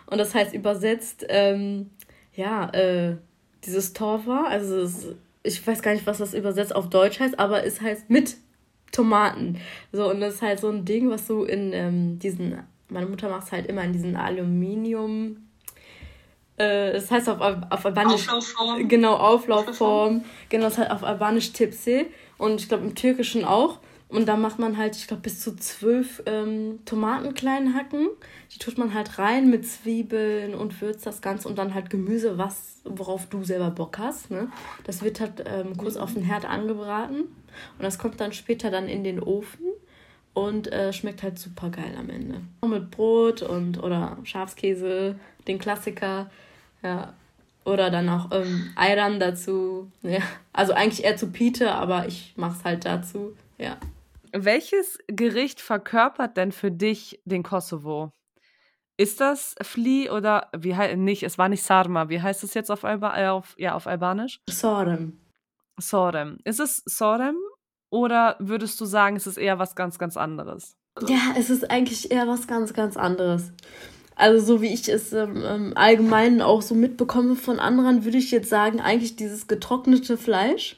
Und 0.06 0.18
das 0.20 0.36
heißt 0.36 0.54
übersetzt, 0.54 1.26
ähm, 1.30 1.90
ja, 2.36 2.70
äh, 2.70 3.18
dieses 3.66 3.94
Torfa, 3.94 4.44
also 4.44 4.82
es, 4.82 5.16
ich 5.42 5.66
weiß 5.66 5.82
gar 5.82 5.94
nicht, 5.94 6.06
was 6.06 6.20
das 6.20 6.36
übersetzt 6.36 6.76
auf 6.76 6.92
Deutsch 6.92 7.20
heißt, 7.20 7.40
aber 7.40 7.66
es 7.66 7.82
heißt 7.82 8.12
mit 8.12 8.38
Tomaten. 8.92 9.58
So, 9.92 10.12
und 10.12 10.22
das 10.22 10.36
ist 10.36 10.42
halt 10.44 10.60
so 10.60 10.70
ein 10.70 10.86
Ding, 10.86 11.10
was 11.10 11.26
du 11.26 11.44
in 11.44 11.74
ähm, 11.74 12.20
diesen, 12.20 12.60
meine 12.88 13.08
Mutter 13.08 13.30
macht 13.30 13.48
es 13.48 13.52
halt 13.52 13.66
immer 13.66 13.84
in 13.84 13.94
diesen 13.94 14.16
Aluminium- 14.16 15.49
äh, 16.60 16.94
das 16.94 17.10
heißt 17.10 17.30
auf, 17.30 17.40
auf 17.42 17.86
Albanisch. 17.86 18.28
Auflaufform. 18.28 18.88
Genau, 18.88 19.16
Auflaufform. 19.16 20.24
Genau, 20.50 20.66
das 20.66 20.78
heißt 20.78 20.92
auf 20.92 21.04
Albanisch 21.04 21.54
Tipse. 21.54 22.06
Und 22.38 22.62
ich 22.62 22.68
glaube 22.68 22.86
im 22.86 22.96
Türkischen 22.96 23.46
auch. 23.46 23.80
Und 24.10 24.28
da 24.28 24.38
macht 24.38 24.58
man 24.58 24.78
halt, 24.78 24.96
ich 24.96 25.08
glaube, 25.08 25.22
bis 25.22 25.40
zu 25.40 25.56
zwölf 25.56 26.24
ähm, 26.26 26.80
Tomaten 26.84 27.36
klein 27.36 27.76
hacken. 27.76 28.10
Die 28.52 28.58
tut 28.58 28.78
man 28.78 28.94
halt 28.94 29.20
rein 29.20 29.50
mit 29.52 29.68
Zwiebeln 29.68 30.56
und 30.56 30.82
würzt 30.82 31.06
das 31.06 31.22
Ganze 31.22 31.48
und 31.48 31.58
dann 31.60 31.76
halt 31.76 31.92
Gemüse, 31.92 32.38
was, 32.38 32.82
worauf 32.86 33.28
du 33.28 33.44
selber 33.44 33.70
Bock 33.70 34.00
hast. 34.00 34.32
Ne? 34.32 34.52
Das 34.84 35.04
wird 35.04 35.20
halt 35.20 35.44
ähm, 35.46 35.78
kurz 35.78 35.96
auf 35.96 36.16
den 36.16 36.24
Herd 36.24 36.46
angebraten. 36.46 37.20
Und 37.22 37.84
das 37.84 38.00
kommt 38.00 38.20
dann 38.20 38.34
später 38.34 38.72
dann 38.72 38.88
in 38.88 39.04
den 39.04 39.22
Ofen 39.22 39.66
und 40.34 40.72
äh, 40.72 40.92
schmeckt 40.92 41.22
halt 41.22 41.38
super 41.38 41.70
geil 41.70 41.96
am 41.98 42.10
Ende. 42.10 42.42
Mit 42.66 42.92
Brot 42.92 43.44
und 43.44 43.82
oder 43.82 44.18
Schafskäse, 44.24 45.16
den 45.48 45.60
Klassiker. 45.60 46.30
Ja. 46.82 47.14
Oder 47.66 47.92
dann 47.92 48.10
auch 48.10 48.32
ähm, 48.32 48.72
Ayran 48.76 49.20
dazu. 49.20 49.92
Ja. 50.02 50.22
Also 50.54 50.74
eigentlich 50.74 51.04
eher 51.04 51.18
zu 51.18 51.32
Pite, 51.32 51.72
aber 51.72 52.08
ich 52.08 52.34
mach's 52.36 52.64
halt 52.64 52.86
dazu. 52.86 53.36
Ja. 53.58 53.78
Welches 54.32 55.00
Gericht 55.08 55.60
verkörpert 55.62 56.38
denn 56.38 56.52
für 56.52 56.72
dich 56.72 57.22
den 57.26 57.44
Kosovo? 57.44 58.12
Ist 58.98 59.22
das 59.22 59.56
Fli 59.62 60.10
oder 60.10 60.50
wie 60.58 60.76
heißt 60.76 60.98
nicht? 60.98 61.24
Es 61.24 61.38
war 61.38 61.48
nicht 61.48 61.64
Sarma. 61.64 62.10
Wie 62.10 62.22
heißt 62.22 62.44
es 62.44 62.54
jetzt 62.54 62.70
auf, 62.70 62.84
Alba, 62.84 63.18
äh, 63.18 63.28
auf, 63.30 63.56
ja, 63.58 63.74
auf 63.74 63.88
Albanisch? 63.88 64.42
Sorem. 64.50 65.20
Sorem. 65.78 66.38
Ist 66.44 66.60
es 66.60 66.84
Sorem 66.86 67.38
oder 67.90 68.36
würdest 68.40 68.80
du 68.82 68.86
sagen, 68.86 69.16
es 69.16 69.26
ist 69.26 69.38
eher 69.38 69.58
was 69.58 69.76
ganz, 69.76 70.00
ganz 70.00 70.18
anderes? 70.18 70.76
Ja, 71.08 71.34
es 71.38 71.50
ist 71.50 71.72
eigentlich 71.72 72.12
eher 72.12 72.28
was 72.28 72.48
ganz, 72.48 72.74
ganz 72.74 72.98
anderes. 72.98 73.54
Also 74.20 74.46
so 74.46 74.62
wie 74.62 74.74
ich 74.74 74.90
es 74.90 75.14
ähm, 75.14 75.42
ähm, 75.46 75.72
allgemein 75.76 76.42
auch 76.42 76.62
so 76.62 76.76
mitbekomme 76.76 77.38
von 77.38 77.58
anderen, 77.58 78.04
würde 78.04 78.18
ich 78.18 78.32
jetzt 78.32 78.50
sagen, 78.50 78.82
eigentlich 78.82 79.16
dieses 79.16 79.48
getrocknete 79.48 80.18
Fleisch. 80.18 80.76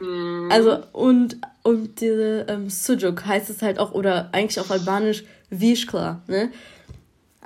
Mhm. 0.00 0.48
Also 0.50 0.78
und, 0.92 1.36
und 1.62 2.00
diese 2.00 2.46
ähm, 2.48 2.70
Sujuk 2.70 3.26
heißt 3.26 3.50
es 3.50 3.60
halt 3.60 3.78
auch, 3.78 3.92
oder 3.92 4.30
eigentlich 4.32 4.58
auf 4.58 4.70
Albanisch 4.70 5.24
Vishkla, 5.50 6.22
ne? 6.26 6.50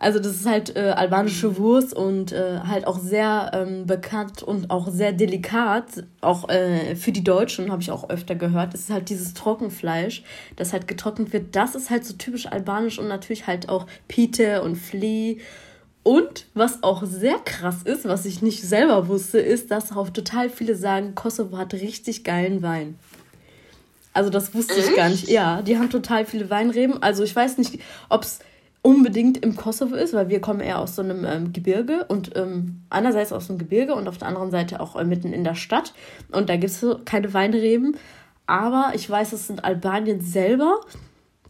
Also 0.01 0.21
das 0.21 0.37
ist 0.37 0.47
halt 0.47 0.77
äh, 0.77 0.91
albanische 0.91 1.49
mhm. 1.49 1.57
Wurst 1.57 1.93
und 1.93 2.31
äh, 2.31 2.61
halt 2.61 2.87
auch 2.87 3.01
sehr 3.01 3.51
ähm, 3.53 3.85
bekannt 3.85 4.45
und 4.45 4.71
auch 4.71 4.89
sehr 4.89 5.13
delikat, 5.13 6.05
auch 6.21 6.49
äh, 6.49 6.95
für 6.95 7.11
die 7.11 7.25
Deutschen 7.25 7.73
habe 7.73 7.83
ich 7.83 7.91
auch 7.91 8.09
öfter 8.09 8.37
gehört. 8.37 8.75
Es 8.75 8.83
ist 8.83 8.91
halt 8.91 9.11
dieses 9.11 9.35
Trockenfleisch, 9.35 10.23
das 10.55 10.73
halt 10.73 10.87
getrocknet 10.87 11.33
wird. 11.33 11.57
Das 11.57 11.75
ist 11.75 11.91
halt 11.91 12.05
so 12.05 12.15
typisch 12.15 12.47
albanisch 12.47 13.01
und 13.01 13.09
natürlich 13.09 13.49
halt 13.49 13.69
auch 13.69 13.87
Pite 14.07 14.63
und 14.63 14.77
Flea. 14.77 15.39
Und 16.05 16.47
was 16.55 16.85
auch 16.85 17.03
sehr 17.05 17.39
krass 17.45 17.83
ist, 17.83 18.07
was 18.07 18.25
ich 18.25 18.41
nicht 18.41 18.63
selber 18.63 19.09
wusste, 19.09 19.41
ist, 19.41 19.73
dass 19.73 19.91
auch 19.91 20.11
total 20.11 20.49
viele 20.49 20.77
sagen, 20.77 21.17
Kosovo 21.17 21.59
hat 21.59 21.75
richtig 21.75 22.23
geilen 22.23 22.63
Wein. 22.63 22.97
Also 24.13 24.31
das 24.31 24.55
wusste 24.55 24.75
ich 24.75 24.95
gar 24.97 25.09
nicht. 25.09 25.29
Ja, 25.29 25.61
die 25.61 25.77
haben 25.77 25.91
total 25.91 26.25
viele 26.25 26.49
Weinreben. 26.51 27.03
Also 27.03 27.25
ich 27.25 27.35
weiß 27.35 27.59
nicht, 27.59 27.81
ob 28.09 28.23
es 28.23 28.39
unbedingt 28.89 29.37
im 29.45 29.55
Kosovo 29.55 29.95
ist, 29.95 30.15
weil 30.15 30.31
wir 30.31 30.41
kommen 30.41 30.61
eher 30.61 30.79
aus 30.79 30.97
so 30.97 31.03
einem 31.03 31.27
ähm, 31.27 31.53
Gebirge 31.53 32.07
und 32.09 32.35
ähm, 32.37 32.81
einerseits 32.89 33.35
aus 33.35 33.49
dem 33.49 33.59
Gebirge 33.59 33.95
und 33.95 34.09
auf 34.09 34.17
der 34.17 34.29
anderen 34.29 34.51
Seite 34.51 34.81
auch 34.81 34.97
äh, 34.97 35.05
mitten 35.05 35.35
in 35.35 35.45
der 35.45 35.57
Stadt. 35.57 35.93
Und 36.33 36.49
da 36.49 36.57
gibt 36.57 36.73
es 36.73 36.87
keine 37.05 37.35
Weinreben. 37.35 37.99
Aber 38.47 38.93
ich 38.95 39.09
weiß, 39.09 39.35
es 39.35 39.47
sind 39.47 39.63
Albanien 39.63 40.23
selber. 40.23 40.81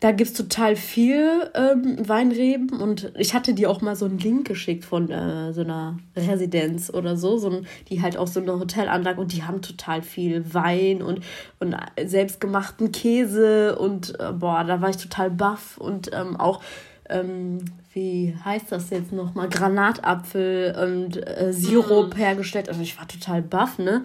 Da 0.01 0.11
gibt 0.11 0.31
es 0.31 0.37
total 0.37 0.75
viel 0.75 1.49
ähm, 1.55 1.97
Weinreben 2.09 2.71
und 2.71 3.13
ich 3.17 3.35
hatte 3.35 3.55
dir 3.55 3.69
auch 3.71 3.81
mal 3.81 3.95
so 3.95 4.07
einen 4.07 4.19
Link 4.19 4.47
geschickt 4.47 4.85
von 4.85 5.11
äh, 5.11 5.53
so 5.53 5.61
einer 5.61 5.99
Residenz 6.17 6.91
oder 6.93 7.17
so, 7.17 7.37
so 7.37 7.51
ein, 7.51 7.67
die 7.89 8.01
halt 8.01 8.17
auch 8.17 8.29
so 8.29 8.41
eine 8.41 8.59
Hotelanlage 8.59 9.21
und 9.21 9.33
die 9.33 9.43
haben 9.43 9.61
total 9.61 10.03
viel 10.03 10.55
Wein 10.55 11.03
und, 11.03 11.21
und 11.59 11.75
selbstgemachten 12.01 12.93
Käse 12.93 13.77
und 13.77 14.19
äh, 14.21 14.33
boah, 14.33 14.63
da 14.63 14.81
war 14.81 14.91
ich 14.91 14.99
total 14.99 15.31
baff 15.31 15.79
und 15.79 16.11
ähm, 16.13 16.37
auch 16.37 16.61
ähm, 17.09 17.65
wie 17.93 18.37
heißt 18.45 18.71
das 18.71 18.91
jetzt 18.91 19.13
nochmal, 19.13 19.49
Granatapfel 19.49 20.77
und 20.77 21.17
äh, 21.17 21.53
Sirup 21.53 22.15
mhm. 22.15 22.19
hergestellt. 22.19 22.69
Also 22.69 22.81
ich 22.81 22.99
war 22.99 23.09
total 23.09 23.43
baff, 23.43 23.79
ne? 23.79 24.05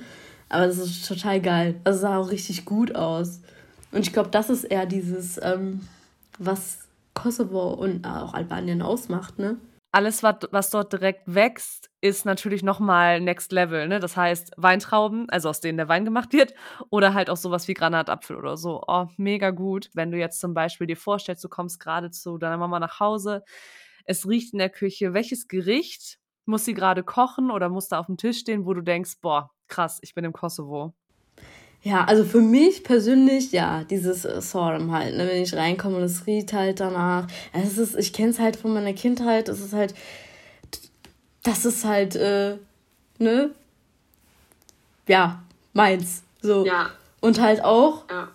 Aber 0.49 0.67
das 0.67 0.77
ist 0.77 1.07
total 1.07 1.41
geil. 1.41 1.75
Das 1.83 2.01
sah 2.01 2.17
auch 2.17 2.29
richtig 2.29 2.65
gut 2.65 2.95
aus. 2.95 3.41
Und 3.91 4.01
ich 4.01 4.13
glaube, 4.13 4.29
das 4.29 4.49
ist 4.49 4.63
eher 4.63 4.85
dieses, 4.85 5.39
ähm, 5.41 5.81
was 6.37 6.79
Kosovo 7.13 7.73
und 7.73 8.05
auch 8.05 8.33
Albanien 8.33 8.81
ausmacht, 8.81 9.39
ne? 9.39 9.57
Alles, 9.93 10.23
was, 10.23 10.37
was 10.51 10.69
dort 10.71 10.91
direkt 10.91 11.21
wächst, 11.27 11.89
ist 12.01 12.25
natürlich 12.25 12.63
nochmal 12.63 13.21
Next 13.21 13.51
Level. 13.51 13.87
Ne? 13.87 13.99
Das 13.99 14.17
heißt, 14.17 14.51
Weintrauben, 14.57 15.29
also 15.29 15.49
aus 15.49 15.61
denen 15.61 15.77
der 15.77 15.87
Wein 15.87 16.03
gemacht 16.03 16.33
wird, 16.33 16.53
oder 16.89 17.13
halt 17.13 17.29
auch 17.29 17.37
sowas 17.37 17.67
wie 17.67 17.75
Granatapfel 17.75 18.35
oder 18.35 18.57
so. 18.57 18.81
Oh, 18.87 19.07
mega 19.17 19.51
gut. 19.51 19.89
Wenn 19.93 20.11
du 20.11 20.17
jetzt 20.17 20.39
zum 20.39 20.53
Beispiel 20.55 20.87
dir 20.87 20.97
vorstellst, 20.97 21.43
du 21.43 21.49
kommst 21.49 21.79
gerade 21.79 22.11
zu 22.11 22.37
deiner 22.39 22.57
Mama 22.57 22.79
nach 22.79 22.99
Hause, 22.99 23.43
es 24.05 24.27
riecht 24.27 24.53
in 24.53 24.59
der 24.59 24.69
Küche, 24.71 25.13
welches 25.13 25.47
Gericht 25.47 26.19
muss 26.45 26.65
sie 26.65 26.73
gerade 26.73 27.03
kochen 27.03 27.51
oder 27.51 27.69
muss 27.69 27.87
da 27.87 27.99
auf 27.99 28.07
dem 28.07 28.17
Tisch 28.17 28.39
stehen, 28.39 28.65
wo 28.65 28.73
du 28.73 28.81
denkst, 28.81 29.21
boah, 29.21 29.51
krass, 29.67 29.99
ich 30.01 30.13
bin 30.15 30.25
im 30.25 30.33
Kosovo? 30.33 30.93
Ja, 31.83 32.05
also 32.05 32.23
für 32.23 32.39
mich 32.39 32.85
persönlich, 32.85 33.51
ja, 33.51 33.83
dieses 33.83 34.23
äh, 34.23 34.41
Sorghum 34.41 34.93
halt, 34.93 35.17
ne, 35.17 35.27
wenn 35.27 35.43
ich 35.43 35.53
reinkomme 35.53 35.97
und 35.97 36.03
es 36.03 36.25
riecht 36.25 36.53
halt 36.53 36.79
danach. 36.79 37.27
Es 37.51 37.77
ist, 37.77 37.97
ich 37.97 38.13
kenne 38.13 38.29
es 38.29 38.39
halt 38.39 38.55
von 38.55 38.73
meiner 38.73 38.93
Kindheit, 38.93 39.49
es 39.49 39.59
ist 39.59 39.73
halt, 39.73 39.93
das 41.43 41.65
ist 41.65 41.83
halt, 41.83 42.15
äh, 42.15 42.55
ne, 43.19 43.49
ja, 45.09 45.43
meins, 45.73 46.23
so. 46.41 46.65
Ja. 46.65 46.89
Und 47.19 47.41
halt 47.41 47.61
auch, 47.65 48.05
ja. 48.09 48.29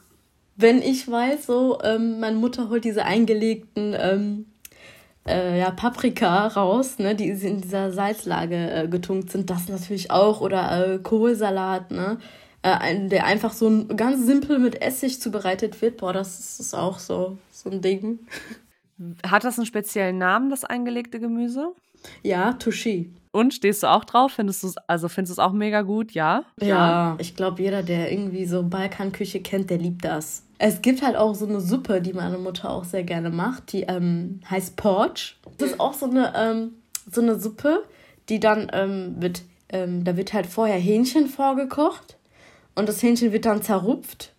wenn 0.56 0.82
ich 0.82 1.10
weiß, 1.10 1.46
so, 1.46 1.78
ähm, 1.82 2.20
meine 2.20 2.36
Mutter 2.36 2.68
holt 2.68 2.84
diese 2.84 3.06
eingelegten, 3.06 3.96
ähm, 3.98 4.44
äh, 5.26 5.58
ja, 5.58 5.70
Paprika 5.70 6.48
raus, 6.48 6.98
ne, 6.98 7.14
die 7.14 7.30
in 7.30 7.62
dieser 7.62 7.92
Salzlage 7.92 8.70
äh, 8.70 8.88
getunkt 8.88 9.30
sind, 9.30 9.48
das 9.48 9.68
natürlich 9.68 10.10
auch, 10.10 10.42
oder 10.42 10.96
äh, 10.96 10.98
Kohlsalat, 10.98 11.90
ne, 11.90 12.18
äh, 12.76 13.08
der 13.08 13.24
einfach 13.26 13.52
so 13.52 13.68
ein, 13.68 13.96
ganz 13.96 14.26
simpel 14.26 14.58
mit 14.58 14.82
Essig 14.82 15.20
zubereitet 15.20 15.80
wird. 15.82 15.96
Boah, 15.96 16.12
das 16.12 16.60
ist 16.60 16.74
auch 16.74 16.98
so, 16.98 17.38
so 17.50 17.70
ein 17.70 17.80
Ding. 17.80 18.20
Hat 19.26 19.44
das 19.44 19.58
einen 19.58 19.66
speziellen 19.66 20.18
Namen, 20.18 20.50
das 20.50 20.64
eingelegte 20.64 21.20
Gemüse? 21.20 21.72
Ja, 22.22 22.52
Touchy. 22.54 23.12
Und 23.30 23.54
stehst 23.54 23.82
du 23.82 23.88
auch 23.88 24.04
drauf? 24.04 24.32
Findest 24.32 24.62
du 24.62 24.68
es, 24.68 24.76
also 24.86 25.08
findest 25.08 25.36
du 25.36 25.40
es 25.40 25.46
auch 25.46 25.52
mega 25.52 25.82
gut, 25.82 26.12
ja? 26.12 26.44
Ja, 26.60 27.16
ich 27.18 27.36
glaube, 27.36 27.62
jeder, 27.62 27.82
der 27.82 28.10
irgendwie 28.10 28.46
so 28.46 28.62
Balkanküche 28.62 29.40
kennt, 29.40 29.70
der 29.70 29.78
liebt 29.78 30.04
das. 30.04 30.44
Es 30.58 30.82
gibt 30.82 31.02
halt 31.02 31.16
auch 31.16 31.34
so 31.34 31.46
eine 31.46 31.60
Suppe, 31.60 32.00
die 32.00 32.12
meine 32.12 32.38
Mutter 32.38 32.70
auch 32.70 32.84
sehr 32.84 33.04
gerne 33.04 33.30
macht, 33.30 33.72
die 33.72 33.82
ähm, 33.82 34.40
heißt 34.50 34.76
Porch. 34.76 35.36
Das 35.58 35.70
ist 35.70 35.80
auch 35.80 35.94
so 35.94 36.06
eine, 36.06 36.32
ähm, 36.36 36.72
so 37.10 37.20
eine 37.20 37.38
Suppe, 37.38 37.84
die 38.28 38.40
dann 38.40 38.68
ähm, 38.72 39.16
wird, 39.20 39.42
ähm, 39.68 40.02
da 40.02 40.16
wird 40.16 40.32
halt 40.32 40.46
vorher 40.46 40.78
Hähnchen 40.78 41.28
vorgekocht 41.28 42.16
und 42.78 42.88
das 42.88 43.02
Hähnchen 43.02 43.32
wird 43.32 43.44
dann 43.44 43.60
zerrupft 43.60 44.32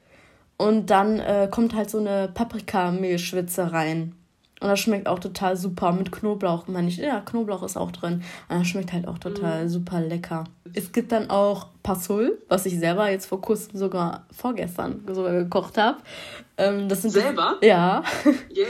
und 0.57 0.89
dann 0.89 1.19
äh, 1.19 1.49
kommt 1.51 1.75
halt 1.75 1.89
so 1.89 1.99
eine 1.99 2.29
Paprikamehlschwitze 2.33 3.73
rein. 3.73 4.15
Und 4.61 4.67
das 4.67 4.79
schmeckt 4.79 5.07
auch 5.07 5.19
total 5.19 5.55
super 5.55 5.91
mit 5.91 6.11
Knoblauch, 6.11 6.67
meine 6.67 6.87
ich. 6.89 6.97
Ja, 6.97 7.21
Knoblauch 7.21 7.63
ist 7.63 7.77
auch 7.77 7.91
drin. 7.91 8.23
Und 8.49 8.59
das 8.59 8.67
schmeckt 8.67 8.91
halt 8.91 9.07
auch 9.07 9.17
total 9.17 9.65
mm. 9.65 9.69
super 9.69 10.01
lecker. 10.01 10.43
Es 10.73 10.91
gibt 10.91 11.13
dann 11.13 11.29
auch 11.29 11.67
Passul, 11.81 12.41
was 12.49 12.65
ich 12.65 12.77
selber 12.77 13.09
jetzt 13.09 13.25
vor 13.25 13.41
kurzem 13.41 13.77
sogar 13.77 14.25
vorgestern 14.31 15.01
sogar 15.07 15.31
gekocht 15.31 15.77
habe. 15.77 15.99
Ähm, 16.57 16.89
das 16.89 17.03
sind 17.03 17.11
selber? 17.11 17.57
Die, 17.61 17.67
ja. 17.67 18.03
Yay. 18.49 18.67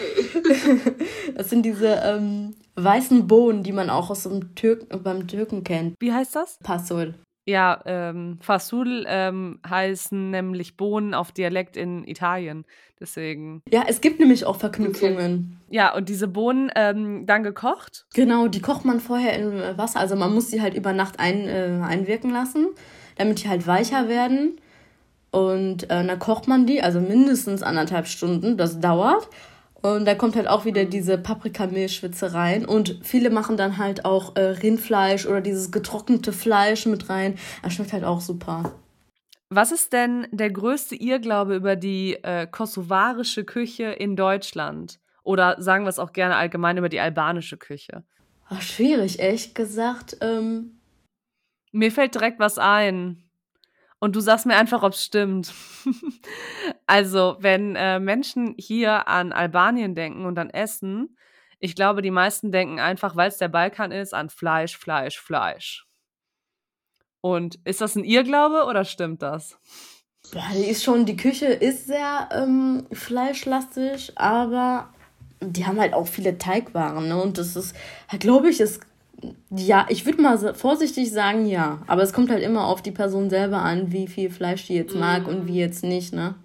das 1.35 1.49
sind 1.49 1.63
diese 1.63 1.87
ähm, 2.03 2.55
weißen 2.75 3.27
Bohnen, 3.27 3.63
die 3.63 3.71
man 3.71 3.89
auch 3.89 4.11
aus 4.11 4.23
dem 4.23 4.53
Türk 4.53 4.85
beim 5.03 5.27
Türken 5.27 5.63
kennt. 5.63 5.95
Wie 5.99 6.13
heißt 6.13 6.35
das? 6.35 6.57
Passul. 6.63 7.15
Ja, 7.49 7.81
ähm, 7.87 8.37
Fasul 8.41 9.05
ähm, 9.07 9.59
heißen 9.67 10.29
nämlich 10.29 10.77
Bohnen 10.77 11.15
auf 11.15 11.31
Dialekt 11.31 11.77
in 11.77 12.07
Italien. 12.07 12.63
Deswegen. 12.99 13.63
Ja, 13.71 13.85
es 13.87 14.01
gibt 14.01 14.19
nämlich 14.19 14.45
auch 14.45 14.57
Verknüpfungen. 14.57 15.57
Okay. 15.65 15.75
Ja, 15.75 15.95
und 15.95 16.09
diese 16.09 16.27
Bohnen 16.27 16.71
ähm, 16.75 17.25
dann 17.25 17.41
gekocht? 17.41 18.05
Genau, 18.13 18.47
die 18.47 18.61
kocht 18.61 18.85
man 18.85 18.99
vorher 18.99 19.33
in 19.33 19.77
Wasser. 19.79 19.99
Also 19.99 20.15
man 20.15 20.31
muss 20.31 20.51
sie 20.51 20.61
halt 20.61 20.75
über 20.75 20.93
Nacht 20.93 21.19
ein, 21.19 21.47
äh, 21.47 21.79
einwirken 21.83 22.29
lassen, 22.29 22.67
damit 23.15 23.43
die 23.43 23.49
halt 23.49 23.65
weicher 23.65 24.07
werden. 24.07 24.61
Und 25.31 25.85
äh, 25.85 26.05
dann 26.05 26.19
kocht 26.19 26.47
man 26.47 26.67
die, 26.67 26.83
also 26.83 26.99
mindestens 27.01 27.63
anderthalb 27.63 28.05
Stunden. 28.05 28.57
Das 28.57 28.79
dauert. 28.79 29.27
Und 29.81 30.05
da 30.05 30.15
kommt 30.15 30.35
halt 30.35 30.47
auch 30.47 30.65
wieder 30.65 30.85
diese 30.85 31.17
Paprikamehlschwitze 31.17 32.33
rein. 32.33 32.65
Und 32.65 32.99
viele 33.01 33.29
machen 33.29 33.57
dann 33.57 33.77
halt 33.77 34.05
auch 34.05 34.35
äh, 34.35 34.41
Rindfleisch 34.41 35.25
oder 35.25 35.41
dieses 35.41 35.71
getrocknete 35.71 36.33
Fleisch 36.33 36.85
mit 36.85 37.09
rein. 37.09 37.37
Das 37.63 37.73
schmeckt 37.73 37.93
halt 37.93 38.03
auch 38.03 38.21
super. 38.21 38.73
Was 39.49 39.71
ist 39.71 39.93
denn 39.93 40.27
der 40.31 40.51
größte 40.51 40.95
Irrglaube 40.95 41.55
über 41.55 41.75
die 41.75 42.15
äh, 42.23 42.45
kosovarische 42.45 43.45
Küche 43.45 43.85
in 43.85 44.15
Deutschland? 44.15 44.99
Oder 45.23 45.61
sagen 45.61 45.85
wir 45.85 45.89
es 45.89 45.99
auch 45.99 46.13
gerne 46.13 46.35
allgemein 46.35 46.77
über 46.77 46.89
die 46.89 46.99
albanische 46.99 47.57
Küche? 47.57 48.03
Ach, 48.47 48.61
schwierig, 48.61 49.19
ehrlich 49.19 49.53
gesagt. 49.53 50.17
Ähm 50.21 50.79
Mir 51.71 51.91
fällt 51.91 52.15
direkt 52.15 52.39
was 52.39 52.57
ein. 52.57 53.28
Und 53.99 54.15
du 54.15 54.21
sagst 54.21 54.45
mir 54.45 54.55
einfach, 54.55 54.81
ob 54.81 54.93
es 54.93 55.03
stimmt. 55.03 55.53
also, 56.87 57.35
wenn 57.39 57.75
äh, 57.75 57.99
Menschen 57.99 58.55
hier 58.57 59.07
an 59.07 59.33
Albanien 59.33 59.93
denken 59.93 60.25
und 60.25 60.39
an 60.39 60.49
Essen, 60.49 61.17
ich 61.59 61.75
glaube, 61.75 62.01
die 62.01 62.11
meisten 62.11 62.51
denken 62.51 62.79
einfach, 62.79 63.17
weil 63.17 63.27
es 63.27 63.37
der 63.37 63.49
Balkan 63.49 63.91
ist, 63.91 64.13
an 64.13 64.29
Fleisch, 64.29 64.77
Fleisch, 64.77 65.19
Fleisch. 65.19 65.85
Und 67.21 67.59
ist 67.65 67.81
das 67.81 67.95
ein 67.95 68.05
Irrglaube 68.05 68.65
oder 68.65 68.85
stimmt 68.85 69.21
das? 69.21 69.57
Ja, 70.31 70.43
die 70.53 70.65
ist 70.65 70.83
schon, 70.83 71.05
die 71.05 71.17
Küche 71.17 71.47
ist 71.47 71.87
sehr 71.87 72.29
ähm, 72.31 72.87
fleischlastig, 72.93 74.17
aber 74.17 74.93
die 75.41 75.65
haben 75.65 75.79
halt 75.79 75.93
auch 75.93 76.07
viele 76.07 76.37
Teigwaren, 76.37 77.07
ne? 77.07 77.21
Und 77.21 77.37
das 77.37 77.55
ist, 77.55 77.75
glaube 78.19 78.49
ich, 78.49 78.59
ist 78.59 78.81
ja, 79.49 79.85
ich 79.89 80.05
würde 80.05 80.21
mal 80.21 80.53
vorsichtig 80.53 81.11
sagen, 81.11 81.45
ja. 81.45 81.81
Aber 81.87 82.03
es 82.03 82.13
kommt 82.13 82.29
halt 82.29 82.43
immer 82.43 82.65
auf 82.67 82.81
die 82.81 82.91
Person 82.91 83.29
selber 83.29 83.61
an, 83.61 83.91
wie 83.91 84.07
viel 84.07 84.29
Fleisch 84.29 84.67
die 84.67 84.75
jetzt 84.75 84.95
mag 84.95 85.27
mm. 85.27 85.29
und 85.29 85.47
wie 85.47 85.59
jetzt 85.59 85.83
nicht, 85.83 86.13
ne? 86.13 86.35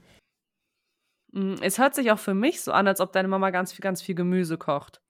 Mm, 1.33 1.55
es 1.61 1.79
hört 1.79 1.95
sich 1.95 2.11
auch 2.11 2.19
für 2.19 2.35
mich 2.35 2.63
so 2.63 2.73
an, 2.73 2.87
als 2.87 3.01
ob 3.01 3.13
deine 3.13 3.29
Mama 3.29 3.51
ganz 3.51 3.73
viel, 3.73 3.83
ganz 3.83 4.03
viel 4.03 4.15
Gemüse 4.15 4.57
kocht. 4.57 5.01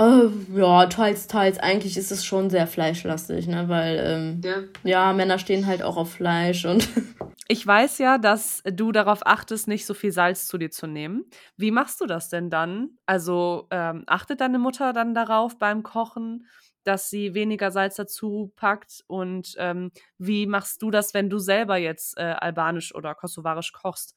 Uh, 0.00 0.30
ja, 0.54 0.86
teils, 0.86 1.26
teils. 1.26 1.58
Eigentlich 1.58 1.96
ist 1.96 2.10
es 2.10 2.24
schon 2.24 2.48
sehr 2.50 2.66
fleischlastig, 2.66 3.46
ne? 3.46 3.68
Weil, 3.68 4.02
ähm, 4.04 4.40
ja. 4.42 4.56
ja, 4.82 5.12
Männer 5.12 5.38
stehen 5.38 5.66
halt 5.66 5.82
auch 5.82 5.96
auf 5.96 6.12
Fleisch 6.12 6.64
und. 6.64 6.88
ich 7.48 7.64
weiß 7.66 7.98
ja, 7.98 8.16
dass 8.16 8.62
du 8.64 8.90
darauf 8.90 9.26
achtest, 9.26 9.68
nicht 9.68 9.84
so 9.84 9.92
viel 9.92 10.10
Salz 10.10 10.46
zu 10.46 10.56
dir 10.56 10.70
zu 10.70 10.86
nehmen. 10.86 11.26
Wie 11.56 11.70
machst 11.70 12.00
du 12.00 12.06
das 12.06 12.30
denn 12.30 12.48
dann? 12.48 12.96
Also, 13.04 13.68
ähm, 13.70 14.04
achtet 14.06 14.40
deine 14.40 14.58
Mutter 14.58 14.94
dann 14.94 15.14
darauf 15.14 15.58
beim 15.58 15.82
Kochen? 15.82 16.46
Dass 16.84 17.10
sie 17.10 17.34
weniger 17.34 17.70
Salz 17.70 17.96
dazu 17.96 18.52
packt? 18.56 19.02
Und 19.06 19.54
ähm, 19.58 19.90
wie 20.18 20.46
machst 20.46 20.82
du 20.82 20.90
das, 20.90 21.14
wenn 21.14 21.30
du 21.30 21.38
selber 21.38 21.76
jetzt 21.76 22.18
äh, 22.18 22.22
albanisch 22.22 22.94
oder 22.94 23.14
kosovarisch 23.14 23.72
kochst? 23.72 24.16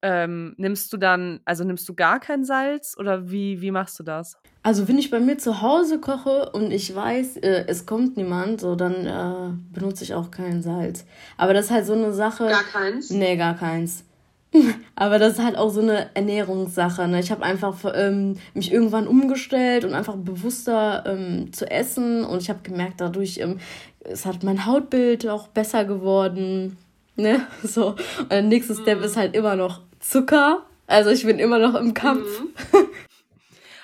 Ähm, 0.00 0.54
nimmst 0.58 0.92
du 0.92 0.96
dann, 0.96 1.40
also 1.44 1.64
nimmst 1.64 1.88
du 1.88 1.94
gar 1.94 2.20
kein 2.20 2.44
Salz 2.44 2.96
oder 2.96 3.30
wie, 3.30 3.60
wie 3.60 3.72
machst 3.72 3.98
du 3.98 4.04
das? 4.04 4.36
Also 4.62 4.86
wenn 4.86 4.98
ich 4.98 5.10
bei 5.10 5.18
mir 5.18 5.38
zu 5.38 5.60
Hause 5.60 6.00
koche 6.00 6.50
und 6.52 6.70
ich 6.70 6.94
weiß, 6.94 7.38
äh, 7.38 7.64
es 7.66 7.84
kommt 7.84 8.16
niemand, 8.16 8.60
so 8.60 8.76
dann 8.76 9.06
äh, 9.06 9.56
benutze 9.72 10.04
ich 10.04 10.14
auch 10.14 10.30
kein 10.30 10.62
Salz. 10.62 11.04
Aber 11.36 11.52
das 11.52 11.66
ist 11.66 11.70
halt 11.72 11.86
so 11.86 11.94
eine 11.94 12.12
Sache. 12.12 12.46
Gar 12.48 12.62
keins? 12.62 13.10
Nee, 13.10 13.36
gar 13.36 13.56
keins. 13.56 14.04
Aber 14.96 15.18
das 15.18 15.34
ist 15.34 15.44
halt 15.44 15.56
auch 15.56 15.70
so 15.70 15.80
eine 15.80 16.14
Ernährungssache. 16.14 17.06
Ne? 17.08 17.20
Ich 17.20 17.30
habe 17.30 17.42
einfach 17.42 17.76
ähm, 17.94 18.36
mich 18.54 18.72
irgendwann 18.72 19.06
umgestellt 19.06 19.84
und 19.84 19.94
einfach 19.94 20.16
bewusster 20.16 21.04
ähm, 21.06 21.52
zu 21.52 21.70
essen. 21.70 22.24
Und 22.24 22.42
ich 22.42 22.50
habe 22.50 22.60
gemerkt, 22.62 23.00
dadurch 23.00 23.38
ähm, 23.38 23.58
es 24.00 24.26
hat 24.26 24.42
mein 24.42 24.66
Hautbild 24.66 25.26
auch 25.28 25.48
besser 25.48 25.84
geworden. 25.84 26.76
Ne? 27.16 27.46
So. 27.62 27.96
Und 28.20 28.30
der 28.30 28.42
nächste 28.42 28.74
mhm. 28.74 28.82
Step 28.82 29.02
ist 29.02 29.16
halt 29.16 29.36
immer 29.36 29.56
noch 29.56 29.82
Zucker. 30.00 30.62
Also 30.86 31.10
ich 31.10 31.24
bin 31.24 31.38
immer 31.38 31.58
noch 31.58 31.74
im 31.74 31.94
Kampf. 31.94 32.40
Mhm. 32.40 32.54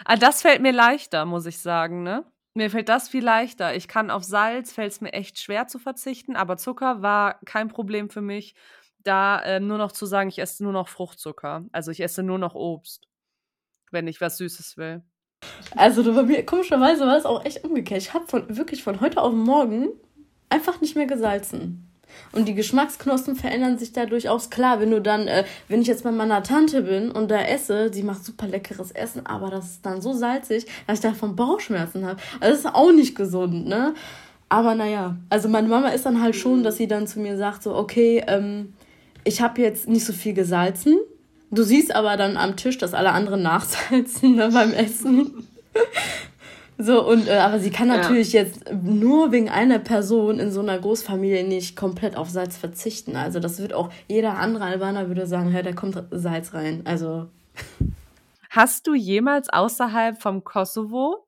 ah, 0.04 0.16
das 0.16 0.42
fällt 0.42 0.62
mir 0.62 0.72
leichter, 0.72 1.26
muss 1.26 1.46
ich 1.46 1.58
sagen, 1.58 2.02
ne? 2.02 2.24
Mir 2.56 2.70
fällt 2.70 2.88
das 2.88 3.08
viel 3.08 3.24
leichter. 3.24 3.74
Ich 3.74 3.88
kann 3.88 4.12
auf 4.12 4.22
Salz, 4.22 4.72
fällt 4.72 4.92
es 4.92 5.00
mir 5.00 5.12
echt 5.12 5.40
schwer 5.40 5.66
zu 5.66 5.80
verzichten, 5.80 6.36
aber 6.36 6.56
Zucker 6.56 7.02
war 7.02 7.40
kein 7.44 7.66
Problem 7.66 8.10
für 8.10 8.20
mich 8.20 8.54
da 9.04 9.40
äh, 9.40 9.60
nur 9.60 9.78
noch 9.78 9.92
zu 9.92 10.06
sagen, 10.06 10.28
ich 10.28 10.38
esse 10.38 10.62
nur 10.62 10.72
noch 10.72 10.88
Fruchtzucker. 10.88 11.64
Also 11.72 11.90
ich 11.90 12.00
esse 12.00 12.22
nur 12.22 12.38
noch 12.38 12.54
Obst, 12.54 13.08
wenn 13.90 14.08
ich 14.08 14.20
was 14.20 14.38
Süßes 14.38 14.76
will. 14.76 15.02
Also 15.76 16.02
bei 16.14 16.22
mir, 16.22 16.46
komischerweise 16.46 17.06
war 17.06 17.16
es 17.16 17.26
auch 17.26 17.44
echt 17.44 17.64
umgekehrt. 17.64 18.00
Ich 18.00 18.14
habe 18.14 18.26
von, 18.26 18.56
wirklich 18.56 18.82
von 18.82 19.00
heute 19.00 19.20
auf 19.20 19.32
morgen 19.32 19.88
einfach 20.48 20.80
nicht 20.80 20.96
mehr 20.96 21.06
gesalzen. 21.06 21.90
Und 22.32 22.46
die 22.46 22.54
Geschmacksknospen 22.54 23.34
verändern 23.36 23.78
sich 23.78 23.92
dadurch 23.92 24.28
auch. 24.28 24.48
Klar, 24.50 24.80
wenn 24.80 24.90
du 24.90 25.00
dann, 25.00 25.26
äh, 25.26 25.44
wenn 25.68 25.82
ich 25.82 25.88
jetzt 25.88 26.04
bei 26.04 26.12
meiner 26.12 26.42
Tante 26.42 26.82
bin 26.82 27.10
und 27.10 27.30
da 27.30 27.40
esse, 27.40 27.90
die 27.90 28.02
macht 28.02 28.24
super 28.24 28.46
leckeres 28.46 28.92
Essen, 28.92 29.26
aber 29.26 29.50
das 29.50 29.72
ist 29.72 29.86
dann 29.86 30.00
so 30.00 30.12
salzig, 30.12 30.66
dass 30.86 30.98
ich 30.98 31.02
davon 31.02 31.34
Bauchschmerzen 31.34 32.06
habe. 32.06 32.20
Also 32.40 32.52
das 32.52 32.58
ist 32.60 32.74
auch 32.74 32.92
nicht 32.92 33.16
gesund, 33.16 33.66
ne? 33.66 33.94
Aber 34.48 34.74
naja, 34.74 35.16
also 35.30 35.48
meine 35.48 35.68
Mama 35.68 35.88
ist 35.88 36.06
dann 36.06 36.22
halt 36.22 36.36
schon, 36.36 36.62
dass 36.62 36.76
sie 36.76 36.86
dann 36.86 37.06
zu 37.06 37.18
mir 37.18 37.36
sagt, 37.36 37.62
so, 37.62 37.74
okay, 37.74 38.22
ähm, 38.28 38.74
ich 39.24 39.40
habe 39.40 39.60
jetzt 39.60 39.88
nicht 39.88 40.04
so 40.04 40.12
viel 40.12 40.34
gesalzen. 40.34 40.98
Du 41.50 41.62
siehst 41.62 41.94
aber 41.94 42.16
dann 42.16 42.36
am 42.36 42.56
Tisch, 42.56 42.78
dass 42.78 42.94
alle 42.94 43.12
anderen 43.12 43.42
nachsalzen 43.42 44.36
ne, 44.36 44.50
beim 44.52 44.72
Essen. 44.72 45.46
so, 46.78 47.06
und, 47.06 47.28
äh, 47.28 47.36
aber 47.36 47.58
sie 47.60 47.70
kann 47.70 47.88
natürlich 47.88 48.32
ja. 48.32 48.42
jetzt 48.42 48.72
nur 48.72 49.32
wegen 49.32 49.48
einer 49.48 49.78
Person 49.78 50.40
in 50.40 50.50
so 50.50 50.60
einer 50.60 50.78
Großfamilie 50.78 51.46
nicht 51.46 51.76
komplett 51.76 52.16
auf 52.16 52.28
Salz 52.28 52.56
verzichten. 52.56 53.16
Also, 53.16 53.40
das 53.40 53.60
wird 53.60 53.72
auch 53.72 53.90
jeder 54.08 54.38
andere 54.38 54.64
Albaner 54.64 55.08
würde 55.08 55.26
sagen, 55.26 55.50
hey, 55.50 55.62
da 55.62 55.72
kommt 55.72 56.02
Salz 56.10 56.54
rein. 56.54 56.82
Also. 56.84 57.28
Hast 58.50 58.86
du 58.86 58.94
jemals 58.94 59.48
außerhalb 59.48 60.20
vom 60.20 60.44
Kosovo 60.44 61.26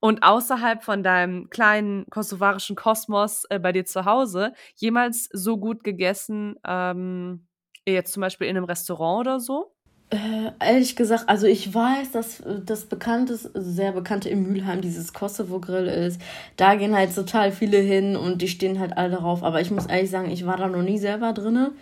Und 0.00 0.22
außerhalb 0.22 0.82
von 0.82 1.02
deinem 1.02 1.50
kleinen 1.50 2.06
kosovarischen 2.08 2.76
Kosmos 2.76 3.44
äh, 3.50 3.58
bei 3.58 3.72
dir 3.72 3.84
zu 3.84 4.04
Hause 4.04 4.52
jemals 4.76 5.28
so 5.32 5.56
gut 5.56 5.82
gegessen, 5.82 6.54
ähm, 6.66 7.48
jetzt 7.84 8.12
zum 8.12 8.20
Beispiel 8.20 8.46
in 8.46 8.56
einem 8.56 8.64
Restaurant 8.64 9.20
oder 9.20 9.40
so? 9.40 9.72
Äh, 10.10 10.52
ehrlich 10.60 10.96
gesagt, 10.96 11.28
also 11.28 11.46
ich 11.46 11.74
weiß, 11.74 12.12
dass 12.12 12.40
äh, 12.40 12.60
das 12.64 12.86
bekannte, 12.86 13.36
sehr 13.36 13.92
bekannte 13.92 14.30
in 14.30 14.50
Mülheim 14.50 14.80
dieses 14.80 15.12
Kosovo-Grill 15.12 15.86
ist. 15.86 16.20
Da 16.56 16.76
gehen 16.76 16.96
halt 16.96 17.14
total 17.14 17.52
viele 17.52 17.76
hin 17.76 18.16
und 18.16 18.40
die 18.40 18.48
stehen 18.48 18.78
halt 18.78 18.96
alle 18.96 19.10
darauf. 19.10 19.42
Aber 19.42 19.60
ich 19.60 19.70
muss 19.70 19.86
ehrlich 19.86 20.10
sagen, 20.10 20.30
ich 20.30 20.46
war 20.46 20.56
da 20.56 20.66
noch 20.68 20.82
nie 20.82 20.98
selber 20.98 21.34
drinne, 21.34 21.72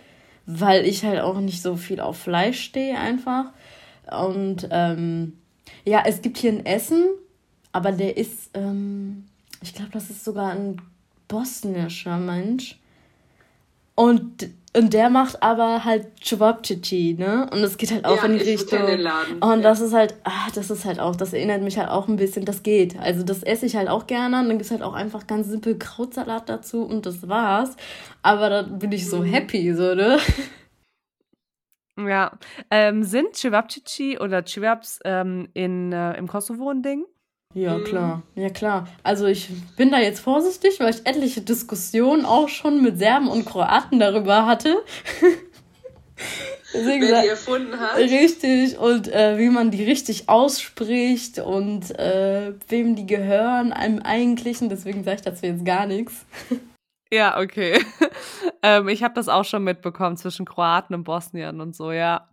weil 0.45 0.85
ich 0.85 1.05
halt 1.05 1.21
auch 1.21 1.39
nicht 1.39 1.61
so 1.61 1.77
viel 1.77 2.01
auf 2.01 2.17
Fleisch 2.17 2.59
stehe 2.59 2.97
einfach. 2.97 3.45
Und 4.11 4.67
ähm, 4.71 5.37
ja, 5.85 6.03
es 6.05 6.21
gibt 6.21 6.37
hier 6.37 6.51
ein 6.51 6.65
Essen, 6.65 7.05
aber 7.77 7.91
der 7.91 8.17
ist, 8.17 8.49
ähm, 8.55 9.25
ich 9.61 9.75
glaube, 9.75 9.91
das 9.91 10.09
ist 10.09 10.23
sogar 10.23 10.51
ein 10.51 10.81
bosnischer 11.27 12.17
Mensch. 12.17 12.79
Und 13.93 14.49
und 14.75 14.93
der 14.93 15.09
macht 15.09 15.41
aber 15.41 15.85
halt 15.85 16.05
Chewabchichi, 16.21 17.15
ne? 17.17 17.49
Und 17.51 17.59
es 17.63 17.77
geht 17.77 17.91
halt 17.91 18.05
auch 18.05 18.17
ja, 18.17 18.25
in 18.25 18.37
die 18.37 18.43
Richtung. 18.43 18.79
Und 19.39 19.63
das 19.63 19.79
ist 19.79 19.91
halt, 19.91 20.13
ah, 20.23 20.49
das 20.53 20.69
ist 20.69 20.85
halt 20.85 20.99
auch, 20.99 21.15
das 21.15 21.33
erinnert 21.33 21.63
mich 21.63 21.79
halt 21.79 21.89
auch 21.89 22.07
ein 22.07 22.15
bisschen, 22.15 22.45
das 22.45 22.61
geht. 22.61 22.95
Also 22.99 23.23
das 23.23 23.41
esse 23.41 23.65
ich 23.65 23.75
halt 23.75 23.89
auch 23.89 24.05
gerne. 24.05 24.39
Und 24.39 24.49
dann 24.49 24.57
gibt's 24.59 24.69
halt 24.69 24.83
auch 24.83 24.93
einfach 24.93 25.25
ganz 25.25 25.47
simpel 25.47 25.79
Krautsalat 25.79 26.47
dazu 26.47 26.83
und 26.83 27.07
das 27.07 27.27
war's. 27.27 27.75
Aber 28.21 28.49
da 28.49 28.61
bin 28.61 28.91
ich 28.91 29.09
so 29.09 29.21
mhm. 29.21 29.25
happy, 29.25 29.73
so, 29.73 29.95
ne? 29.95 30.19
Ja. 31.97 32.37
Ähm, 32.69 33.03
sind 33.03 33.35
Chewabchichi 33.35 34.19
oder 34.19 34.43
Chewabs 34.43 34.99
ähm, 35.05 35.49
in, 35.55 35.91
äh, 35.91 36.15
im 36.17 36.27
Kosovo 36.27 36.69
ein 36.69 36.83
Ding? 36.83 37.05
Ja, 37.57 37.75
mhm. 37.79 37.83
klar. 37.85 38.21
Ja, 38.35 38.49
klar. 38.49 38.87
Also 39.01 39.25
ich 39.25 39.49
bin 39.77 39.89
da 39.89 39.99
jetzt 39.99 40.19
vorsichtig, 40.19 40.79
weil 40.79 40.91
ich 40.91 41.07
etliche 41.07 41.41
Diskussionen 41.41 42.23
auch 42.23 42.49
schon 42.49 42.83
mit 42.83 42.99
Serben 42.99 43.27
und 43.29 43.45
Kroaten 43.45 43.99
darüber 43.99 44.45
hatte. 44.45 44.75
Deswegen 46.73 47.07
Wer 47.07 47.23
die 47.23 47.29
erfunden 47.29 47.79
hat. 47.79 47.97
Richtig. 47.97 48.77
Und 48.77 49.07
äh, 49.07 49.39
wie 49.39 49.49
man 49.49 49.71
die 49.71 49.83
richtig 49.83 50.29
ausspricht 50.29 51.39
und 51.39 51.97
äh, 51.97 52.53
wem 52.67 52.95
die 52.95 53.07
gehören, 53.07 53.73
einem 53.73 54.03
eigentlichen. 54.03 54.69
Deswegen 54.69 55.03
sage 55.03 55.15
ich 55.17 55.21
dazu 55.23 55.47
jetzt 55.47 55.65
gar 55.65 55.87
nichts. 55.87 56.25
Ja, 57.11 57.39
okay. 57.39 57.79
ähm, 58.63 58.89
ich 58.89 59.03
habe 59.03 59.13
das 59.13 59.29
auch 59.29 59.45
schon 59.45 59.63
mitbekommen 59.63 60.17
zwischen 60.17 60.45
Kroaten 60.45 60.93
und 60.93 61.03
Bosnien 61.03 61.61
und 61.61 61.75
so, 61.75 61.91
ja. 61.91 62.27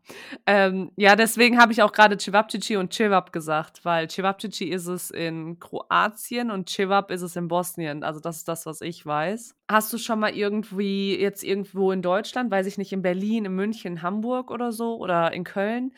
Ähm, 0.46 0.90
ja, 0.96 1.14
deswegen 1.16 1.60
habe 1.60 1.72
ich 1.72 1.82
auch 1.82 1.92
gerade 1.92 2.18
Cevapcici 2.18 2.76
und 2.76 2.92
Cevap 2.92 3.32
gesagt, 3.32 3.84
weil 3.84 4.10
Cevapcici 4.10 4.64
ist 4.64 4.86
es 4.86 5.10
in 5.10 5.58
Kroatien 5.60 6.50
und 6.50 6.68
Cevap 6.68 7.10
ist 7.10 7.22
es 7.22 7.36
in 7.36 7.48
Bosnien. 7.48 8.02
Also 8.02 8.20
das 8.20 8.38
ist 8.38 8.48
das, 8.48 8.66
was 8.66 8.80
ich 8.80 9.04
weiß. 9.06 9.54
Hast 9.70 9.92
du 9.92 9.98
schon 9.98 10.18
mal 10.20 10.34
irgendwie 10.34 11.18
jetzt 11.18 11.44
irgendwo 11.44 11.92
in 11.92 12.02
Deutschland, 12.02 12.50
weiß 12.50 12.66
ich 12.66 12.78
nicht, 12.78 12.92
in 12.92 13.02
Berlin, 13.02 13.44
in 13.44 13.54
München, 13.54 14.02
Hamburg 14.02 14.50
oder 14.50 14.72
so 14.72 14.96
oder 14.96 15.32
in 15.32 15.44
Köln, 15.44 15.92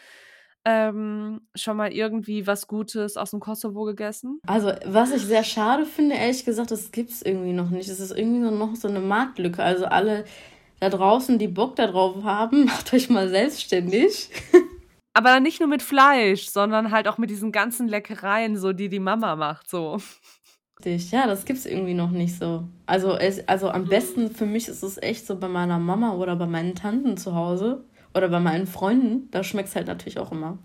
ähm, 0.69 1.43
schon 1.55 1.77
mal 1.77 1.93
irgendwie 1.93 2.45
was 2.49 2.67
Gutes 2.67 3.17
aus 3.17 3.31
dem 3.31 3.39
Kosovo 3.39 3.85
gegessen? 3.85 4.41
Also, 4.49 4.73
was 4.85 5.13
ich 5.13 5.23
sehr 5.23 5.45
schade 5.45 5.87
finde, 5.87 6.17
ehrlich 6.17 6.45
gesagt, 6.45 6.73
das 6.73 6.91
gibt 6.91 7.11
es 7.11 7.23
irgendwie 7.23 7.53
noch 7.53 7.71
nicht. 7.71 7.89
Es 7.89 8.01
ist 8.01 8.11
irgendwie 8.11 8.41
nur 8.41 8.51
noch 8.51 8.75
so 8.75 8.89
eine 8.89 8.99
Marktlücke. 8.99 9.63
Also 9.63 9.87
alle 9.87 10.25
da 10.81 10.91
draußen, 10.91 11.39
die 11.39 11.47
Bock 11.47 11.77
darauf 11.77 12.25
haben, 12.25 12.65
macht 12.67 12.93
euch 12.93 13.09
mal 13.09 13.29
selbstständig. 13.29 14.29
Aber 15.15 15.39
nicht 15.39 15.61
nur 15.61 15.69
mit 15.69 15.83
Fleisch, 15.83 16.49
sondern 16.49 16.91
halt 16.91 17.07
auch 17.07 17.17
mit 17.17 17.31
diesen 17.31 17.53
ganzen 17.53 17.87
Leckereien, 17.87 18.57
so 18.57 18.73
die 18.73 18.89
die 18.89 18.99
Mama 18.99 19.37
macht, 19.37 19.71
so. 19.71 19.99
Ja, 20.85 21.27
das 21.27 21.47
gibt's 21.47 21.65
irgendwie 21.65 21.95
noch 21.95 22.11
nicht 22.11 22.37
so. 22.39 22.65
Also, 22.87 23.17
es, 23.17 23.49
also 23.49 23.71
am 23.71 23.87
besten 23.87 24.31
für 24.31 24.45
mich 24.47 24.67
ist 24.67 24.83
es 24.83 25.01
echt 25.01 25.27
so 25.27 25.39
bei 25.39 25.49
meiner 25.49 25.79
Mama 25.79 26.15
oder 26.15 26.35
bei 26.35 26.47
meinen 26.47 26.75
Tanten 26.75 27.17
zu 27.17 27.35
Hause. 27.37 27.85
Oder 28.17 28.31
bei 28.31 28.41
meinen 28.41 28.67
Freunden, 28.67 29.31
da 29.31 29.45
schmeckt 29.45 29.69
es 29.69 29.77
halt 29.77 29.89
natürlich 29.89 30.19
auch 30.19 30.33
immer. 30.33 30.59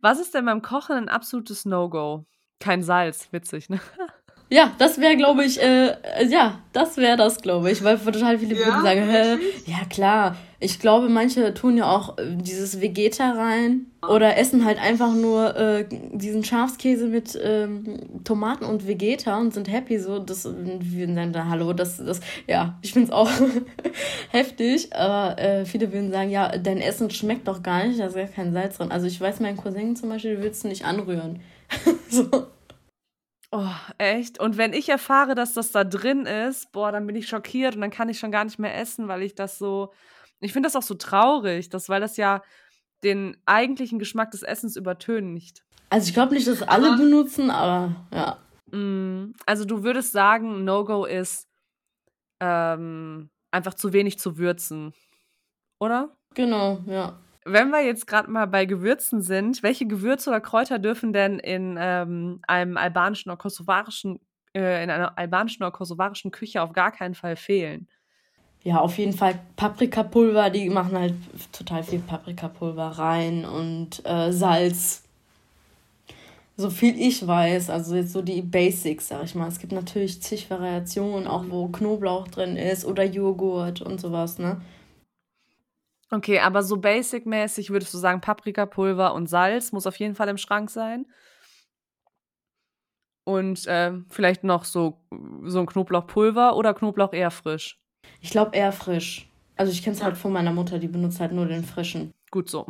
Was 0.00 0.18
ist 0.18 0.34
denn 0.34 0.44
beim 0.44 0.60
Kochen 0.60 0.96
ein 0.96 1.08
absolutes 1.08 1.64
No-Go? 1.64 2.26
Kein 2.58 2.82
Salz, 2.82 3.32
witzig, 3.32 3.70
ne? 3.70 3.80
Ja, 4.52 4.72
das 4.78 5.00
wäre, 5.00 5.16
glaube 5.16 5.44
ich, 5.44 5.62
äh, 5.62 5.94
ja, 6.28 6.58
das 6.72 6.96
wäre 6.96 7.16
das, 7.16 7.40
glaube 7.40 7.70
ich, 7.70 7.84
weil 7.84 7.98
total 7.98 8.36
viele 8.36 8.58
ja, 8.58 8.66
würden 8.66 8.82
sagen, 8.82 9.08
hä, 9.08 9.38
ja 9.66 9.78
klar. 9.88 10.36
Ich 10.58 10.80
glaube, 10.80 11.08
manche 11.08 11.54
tun 11.54 11.76
ja 11.76 11.88
auch 11.88 12.18
äh, 12.18 12.34
dieses 12.34 12.80
Vegeta 12.80 13.30
rein 13.30 13.86
oder 14.06 14.36
essen 14.36 14.64
halt 14.64 14.78
einfach 14.80 15.14
nur 15.14 15.56
äh, 15.56 15.86
diesen 15.88 16.42
Schafskäse 16.42 17.06
mit 17.06 17.38
ähm, 17.40 18.24
Tomaten 18.24 18.64
und 18.64 18.88
Vegeta 18.88 19.38
und 19.38 19.54
sind 19.54 19.70
happy 19.70 20.00
so. 20.00 20.18
Das, 20.18 20.44
wir 20.44 21.14
sagen 21.14 21.32
da, 21.32 21.46
hallo, 21.48 21.72
das, 21.72 21.98
das, 21.98 22.20
ja, 22.48 22.76
ich 22.82 22.92
finde 22.92 23.06
es 23.06 23.12
auch 23.12 23.30
heftig, 24.32 24.94
aber 24.94 25.38
äh, 25.38 25.64
viele 25.64 25.92
würden 25.92 26.10
sagen, 26.10 26.30
ja, 26.30 26.58
dein 26.58 26.80
Essen 26.80 27.08
schmeckt 27.10 27.46
doch 27.46 27.62
gar 27.62 27.86
nicht, 27.86 28.00
da 28.00 28.06
ist 28.06 28.16
gar 28.16 28.26
kein 28.26 28.52
Salz 28.52 28.78
drin. 28.78 28.90
Also 28.90 29.06
ich 29.06 29.20
weiß, 29.20 29.38
mein 29.38 29.56
Cousin 29.56 29.94
zum 29.94 30.08
Beispiel, 30.08 30.42
willst 30.42 30.64
du 30.64 30.68
nicht 30.68 30.84
anrühren. 30.84 31.38
so. 32.10 32.48
Oh, 33.52 33.74
echt? 33.98 34.38
Und 34.38 34.56
wenn 34.56 34.72
ich 34.72 34.88
erfahre, 34.88 35.34
dass 35.34 35.54
das 35.54 35.72
da 35.72 35.82
drin 35.82 36.24
ist, 36.26 36.70
boah, 36.70 36.92
dann 36.92 37.06
bin 37.06 37.16
ich 37.16 37.28
schockiert 37.28 37.74
und 37.74 37.80
dann 37.80 37.90
kann 37.90 38.08
ich 38.08 38.18
schon 38.18 38.30
gar 38.30 38.44
nicht 38.44 38.60
mehr 38.60 38.76
essen, 38.76 39.08
weil 39.08 39.22
ich 39.22 39.34
das 39.34 39.58
so. 39.58 39.92
Ich 40.38 40.52
finde 40.52 40.68
das 40.68 40.76
auch 40.76 40.82
so 40.82 40.94
traurig, 40.94 41.68
dass, 41.68 41.88
weil 41.88 42.00
das 42.00 42.16
ja 42.16 42.42
den 43.02 43.36
eigentlichen 43.46 43.98
Geschmack 43.98 44.30
des 44.30 44.42
Essens 44.42 44.76
übertönigt. 44.76 45.64
Also 45.90 46.08
ich 46.08 46.14
glaube 46.14 46.34
nicht, 46.34 46.46
dass 46.46 46.62
alle 46.62 46.96
benutzen, 46.96 47.50
aber 47.50 48.06
ja. 48.12 48.38
Mm, 48.70 49.32
also 49.46 49.64
du 49.64 49.82
würdest 49.82 50.12
sagen, 50.12 50.64
No-Go 50.64 51.04
ist 51.04 51.48
ähm, 52.40 53.30
einfach 53.50 53.74
zu 53.74 53.92
wenig 53.92 54.18
zu 54.18 54.38
würzen, 54.38 54.94
oder? 55.80 56.16
Genau, 56.34 56.78
ja. 56.86 57.18
Wenn 57.44 57.70
wir 57.70 57.84
jetzt 57.84 58.06
gerade 58.06 58.30
mal 58.30 58.46
bei 58.46 58.66
Gewürzen 58.66 59.22
sind, 59.22 59.62
welche 59.62 59.86
Gewürze 59.86 60.30
oder 60.30 60.40
Kräuter 60.40 60.78
dürfen 60.78 61.12
denn 61.12 61.38
in 61.38 61.76
ähm, 61.80 62.40
einem 62.46 62.76
albanischen 62.76 63.30
oder 63.30 63.38
kosovarischen, 63.38 64.20
äh, 64.54 64.84
in 64.84 64.90
einer 64.90 65.16
albanischen 65.16 65.62
oder 65.62 65.72
kosovarischen 65.72 66.30
Küche 66.30 66.62
auf 66.62 66.72
gar 66.72 66.92
keinen 66.92 67.14
Fall 67.14 67.36
fehlen? 67.36 67.88
Ja, 68.62 68.78
auf 68.80 68.98
jeden 68.98 69.14
Fall 69.14 69.38
Paprikapulver, 69.56 70.50
die 70.50 70.68
machen 70.68 70.98
halt 70.98 71.14
total 71.50 71.82
viel 71.82 72.00
Paprikapulver 72.00 72.88
rein 72.98 73.46
und 73.46 74.04
äh, 74.04 74.30
Salz. 74.32 75.02
So 76.58 76.68
viel 76.68 77.00
ich 77.00 77.26
weiß, 77.26 77.70
also 77.70 77.96
jetzt 77.96 78.12
so 78.12 78.20
die 78.20 78.42
Basics, 78.42 79.08
sag 79.08 79.24
ich 79.24 79.34
mal. 79.34 79.48
Es 79.48 79.58
gibt 79.58 79.72
natürlich 79.72 80.20
zig 80.20 80.50
Variationen, 80.50 81.26
auch 81.26 81.44
wo 81.48 81.68
Knoblauch 81.68 82.28
drin 82.28 82.56
ist 82.56 82.84
oder 82.84 83.02
Joghurt 83.02 83.80
und 83.80 83.98
sowas, 83.98 84.38
ne? 84.38 84.60
Okay, 86.10 86.40
aber 86.40 86.62
so 86.62 86.76
basic-mäßig 86.76 87.70
würdest 87.70 87.94
du 87.94 87.98
sagen, 87.98 88.20
Paprikapulver 88.20 89.14
und 89.14 89.28
Salz 89.28 89.70
muss 89.70 89.86
auf 89.86 89.96
jeden 89.96 90.16
Fall 90.16 90.28
im 90.28 90.38
Schrank 90.38 90.70
sein. 90.70 91.06
Und 93.24 93.66
äh, 93.66 93.92
vielleicht 94.08 94.42
noch 94.42 94.64
so, 94.64 94.98
so 95.44 95.60
ein 95.60 95.66
Knoblauchpulver 95.66 96.56
oder 96.56 96.74
Knoblauch 96.74 97.12
eher 97.12 97.30
frisch? 97.30 97.78
Ich 98.20 98.30
glaube 98.30 98.56
eher 98.56 98.72
frisch. 98.72 99.28
Also 99.56 99.70
ich 99.70 99.84
kenne 99.84 99.94
es 99.94 100.02
halt 100.02 100.16
von 100.16 100.32
meiner 100.32 100.52
Mutter, 100.52 100.78
die 100.78 100.88
benutzt 100.88 101.20
halt 101.20 101.32
nur 101.32 101.46
den 101.46 101.64
frischen. 101.64 102.12
Gut 102.30 102.48
so. 102.48 102.66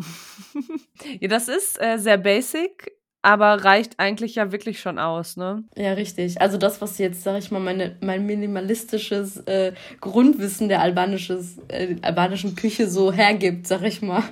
ja, 1.20 1.28
das 1.28 1.48
ist 1.48 1.80
äh, 1.80 1.98
sehr 1.98 2.18
basic 2.18 2.92
aber 3.22 3.64
reicht 3.64 3.98
eigentlich 3.98 4.34
ja 4.36 4.52
wirklich 4.52 4.80
schon 4.80 4.98
aus, 4.98 5.36
ne? 5.36 5.64
Ja, 5.76 5.92
richtig. 5.92 6.40
Also 6.40 6.56
das, 6.56 6.80
was 6.80 6.98
jetzt, 6.98 7.22
sag 7.22 7.38
ich 7.38 7.50
mal, 7.50 7.60
meine, 7.60 7.96
mein 8.00 8.24
minimalistisches 8.24 9.38
äh, 9.46 9.72
Grundwissen 10.00 10.68
der 10.68 10.80
albanisches, 10.80 11.58
äh, 11.68 11.96
albanischen 12.02 12.54
Küche 12.54 12.88
so 12.88 13.12
hergibt, 13.12 13.66
sag 13.66 13.82
ich 13.82 14.00
mal. 14.00 14.22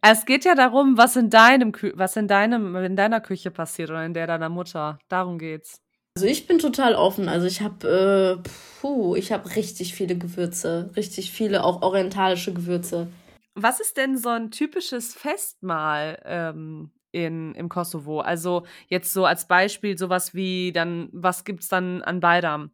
Es 0.00 0.24
geht 0.24 0.44
ja 0.44 0.54
darum, 0.54 0.96
was 0.96 1.16
in 1.16 1.28
deinem 1.28 1.72
was 1.94 2.16
in 2.16 2.28
deinem 2.28 2.76
in 2.76 2.96
deiner 2.96 3.20
Küche 3.20 3.50
passiert 3.50 3.90
oder 3.90 4.04
in 4.04 4.14
der 4.14 4.26
deiner 4.26 4.48
Mutter. 4.48 4.98
Darum 5.08 5.38
geht's. 5.38 5.80
Also 6.16 6.26
ich 6.26 6.46
bin 6.46 6.58
total 6.58 6.94
offen. 6.94 7.28
Also 7.28 7.46
ich 7.46 7.60
habe, 7.60 8.40
äh, 8.44 8.48
puh, 8.80 9.14
ich 9.14 9.32
habe 9.32 9.54
richtig 9.56 9.94
viele 9.94 10.16
Gewürze, 10.16 10.90
richtig 10.96 11.30
viele 11.32 11.64
auch 11.64 11.82
orientalische 11.82 12.52
Gewürze. 12.52 13.08
Was 13.54 13.80
ist 13.80 13.96
denn 13.96 14.16
so 14.16 14.28
ein 14.28 14.50
typisches 14.50 15.14
Festmahl 15.14 16.20
ähm, 16.24 16.90
in, 17.12 17.54
im 17.54 17.68
Kosovo. 17.68 18.20
Also 18.20 18.64
jetzt 18.88 19.12
so 19.12 19.24
als 19.24 19.46
Beispiel 19.46 19.98
sowas 19.98 20.34
wie 20.34 20.72
dann, 20.72 21.08
was 21.12 21.44
gibt 21.44 21.62
es 21.62 21.68
dann 21.68 22.02
an 22.02 22.20
Beidam? 22.20 22.70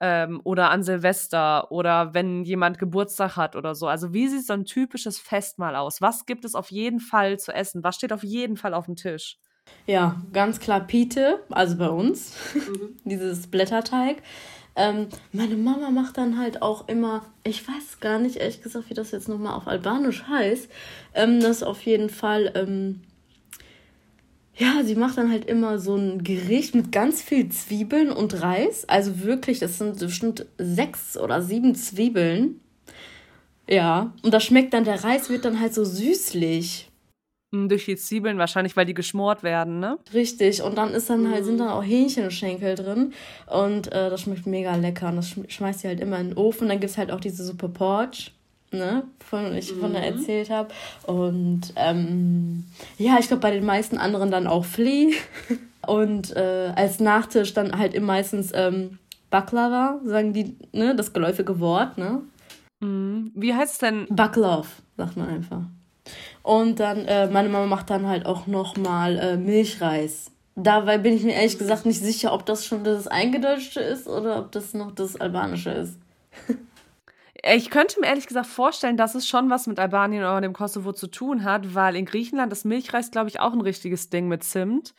Ähm, 0.00 0.40
oder 0.42 0.70
an 0.70 0.82
Silvester 0.82 1.70
oder 1.70 2.12
wenn 2.12 2.44
jemand 2.44 2.78
Geburtstag 2.78 3.36
hat 3.36 3.54
oder 3.54 3.74
so. 3.74 3.86
Also 3.86 4.12
wie 4.12 4.26
sieht 4.26 4.44
so 4.46 4.52
ein 4.52 4.64
typisches 4.64 5.20
Festmahl 5.20 5.76
aus? 5.76 6.00
Was 6.00 6.26
gibt 6.26 6.44
es 6.44 6.56
auf 6.56 6.70
jeden 6.72 6.98
Fall 6.98 7.38
zu 7.38 7.52
essen? 7.52 7.84
Was 7.84 7.96
steht 7.96 8.12
auf 8.12 8.24
jeden 8.24 8.56
Fall 8.56 8.74
auf 8.74 8.86
dem 8.86 8.96
Tisch? 8.96 9.38
Ja, 9.86 10.20
ganz 10.32 10.60
klar 10.60 10.80
Pite, 10.80 11.40
also 11.50 11.76
bei 11.76 11.88
uns, 11.88 12.34
mhm. 12.54 12.96
dieses 13.04 13.46
Blätterteig. 13.46 14.22
Ähm, 14.74 15.08
meine 15.32 15.56
Mama 15.56 15.90
macht 15.90 16.16
dann 16.16 16.38
halt 16.38 16.62
auch 16.62 16.88
immer, 16.88 17.26
ich 17.44 17.66
weiß 17.66 18.00
gar 18.00 18.18
nicht 18.18 18.36
ehrlich 18.36 18.62
gesagt, 18.62 18.88
wie 18.88 18.94
das 18.94 19.10
jetzt 19.10 19.28
nochmal 19.28 19.54
auf 19.54 19.66
Albanisch 19.68 20.24
heißt, 20.26 20.70
ähm, 21.14 21.40
das 21.40 21.62
auf 21.62 21.82
jeden 21.82 22.08
Fall 22.08 22.52
ähm, 22.54 23.02
ja, 24.56 24.82
sie 24.84 24.94
macht 24.94 25.16
dann 25.16 25.30
halt 25.30 25.46
immer 25.46 25.78
so 25.78 25.96
ein 25.96 26.22
Gericht 26.22 26.74
mit 26.74 26.92
ganz 26.92 27.22
viel 27.22 27.48
Zwiebeln 27.48 28.10
und 28.10 28.42
Reis. 28.42 28.86
Also 28.88 29.22
wirklich, 29.22 29.60
das 29.60 29.78
sind 29.78 29.98
bestimmt 29.98 30.46
sechs 30.58 31.16
oder 31.16 31.40
sieben 31.40 31.74
Zwiebeln. 31.74 32.60
Ja, 33.68 34.12
und 34.22 34.34
das 34.34 34.44
schmeckt 34.44 34.74
dann, 34.74 34.84
der 34.84 35.02
Reis 35.02 35.30
wird 35.30 35.44
dann 35.44 35.58
halt 35.60 35.72
so 35.72 35.84
süßlich. 35.84 36.90
Hm, 37.54 37.68
durch 37.68 37.86
die 37.86 37.96
Zwiebeln 37.96 38.36
wahrscheinlich, 38.36 38.76
weil 38.76 38.84
die 38.84 38.94
geschmort 38.94 39.42
werden, 39.42 39.80
ne? 39.80 39.98
Richtig, 40.12 40.62
und 40.62 40.76
dann 40.76 40.92
ist 40.92 41.08
dann 41.08 41.30
halt, 41.30 41.44
sind 41.44 41.58
dann 41.58 41.68
auch 41.68 41.82
Hähnchenschenkel 41.82 42.74
drin 42.74 43.12
und 43.46 43.88
äh, 43.92 44.10
das 44.10 44.22
schmeckt 44.22 44.46
mega 44.46 44.74
lecker 44.76 45.08
und 45.08 45.16
das 45.16 45.34
schmeißt 45.48 45.80
sie 45.80 45.88
halt 45.88 46.00
immer 46.00 46.18
in 46.18 46.30
den 46.30 46.38
Ofen. 46.38 46.68
Dann 46.68 46.80
gibt 46.80 46.90
es 46.90 46.98
halt 46.98 47.10
auch 47.10 47.20
diese 47.20 47.44
Suppe 47.44 47.68
Porch 47.68 48.32
ne, 48.72 49.04
von 49.24 49.54
ich 49.54 49.72
von 49.72 49.92
der 49.92 50.10
mhm. 50.10 50.18
erzählt 50.18 50.50
habe. 50.50 50.68
Und 51.06 51.72
ähm, 51.76 52.64
ja, 52.98 53.16
ich 53.18 53.28
glaube 53.28 53.40
bei 53.40 53.50
den 53.50 53.64
meisten 53.64 53.98
anderen 53.98 54.30
dann 54.30 54.46
auch 54.46 54.64
Flea. 54.64 55.12
Und 55.86 56.36
äh, 56.36 56.72
als 56.76 57.00
Nachtisch 57.00 57.54
dann 57.54 57.76
halt 57.76 57.92
immer 57.94 58.06
meistens 58.08 58.52
ähm, 58.54 58.98
Baklava, 59.30 59.98
sagen 60.04 60.32
die, 60.32 60.56
ne, 60.72 60.94
das 60.94 61.12
geläufige 61.12 61.58
Wort, 61.58 61.98
ne? 61.98 62.22
Mhm. 62.80 63.32
Wie 63.34 63.54
heißt 63.54 63.72
es 63.72 63.78
denn? 63.78 64.06
Baklav, 64.10 64.82
sagt 64.96 65.16
man 65.16 65.28
einfach. 65.28 65.62
Und 66.42 66.80
dann, 66.80 67.06
äh, 67.06 67.28
meine 67.28 67.48
Mama 67.48 67.66
macht 67.66 67.90
dann 67.90 68.06
halt 68.06 68.26
auch 68.26 68.46
nochmal 68.46 69.18
äh, 69.18 69.36
Milchreis. 69.36 70.30
Dabei 70.54 70.98
bin 70.98 71.14
ich 71.14 71.22
mir 71.22 71.32
ehrlich 71.32 71.58
gesagt 71.58 71.86
nicht 71.86 72.00
sicher, 72.00 72.32
ob 72.32 72.44
das 72.44 72.66
schon 72.66 72.84
das 72.84 73.08
Eingedeutschte 73.08 73.80
ist 73.80 74.06
oder 74.06 74.38
ob 74.38 74.52
das 74.52 74.74
noch 74.74 74.92
das 74.92 75.16
Albanische 75.16 75.70
ist. 75.70 75.98
Äh, 77.42 77.56
ich 77.56 77.70
könnte 77.70 78.00
mir 78.00 78.06
ehrlich 78.06 78.26
gesagt 78.26 78.46
vorstellen, 78.46 78.96
dass 78.96 79.14
es 79.14 79.28
schon 79.28 79.50
was 79.50 79.66
mit 79.66 79.78
Albanien 79.78 80.22
oder 80.22 80.40
dem 80.40 80.52
Kosovo 80.52 80.92
zu 80.92 81.08
tun 81.08 81.44
hat, 81.44 81.74
weil 81.74 81.96
in 81.96 82.06
Griechenland 82.06 82.52
ist 82.52 82.64
Milchreis, 82.64 83.10
glaube 83.10 83.28
ich, 83.28 83.40
auch 83.40 83.52
ein 83.52 83.60
richtiges 83.60 84.08
Ding 84.08 84.28
mit 84.28 84.44
Zimt. 84.44 84.94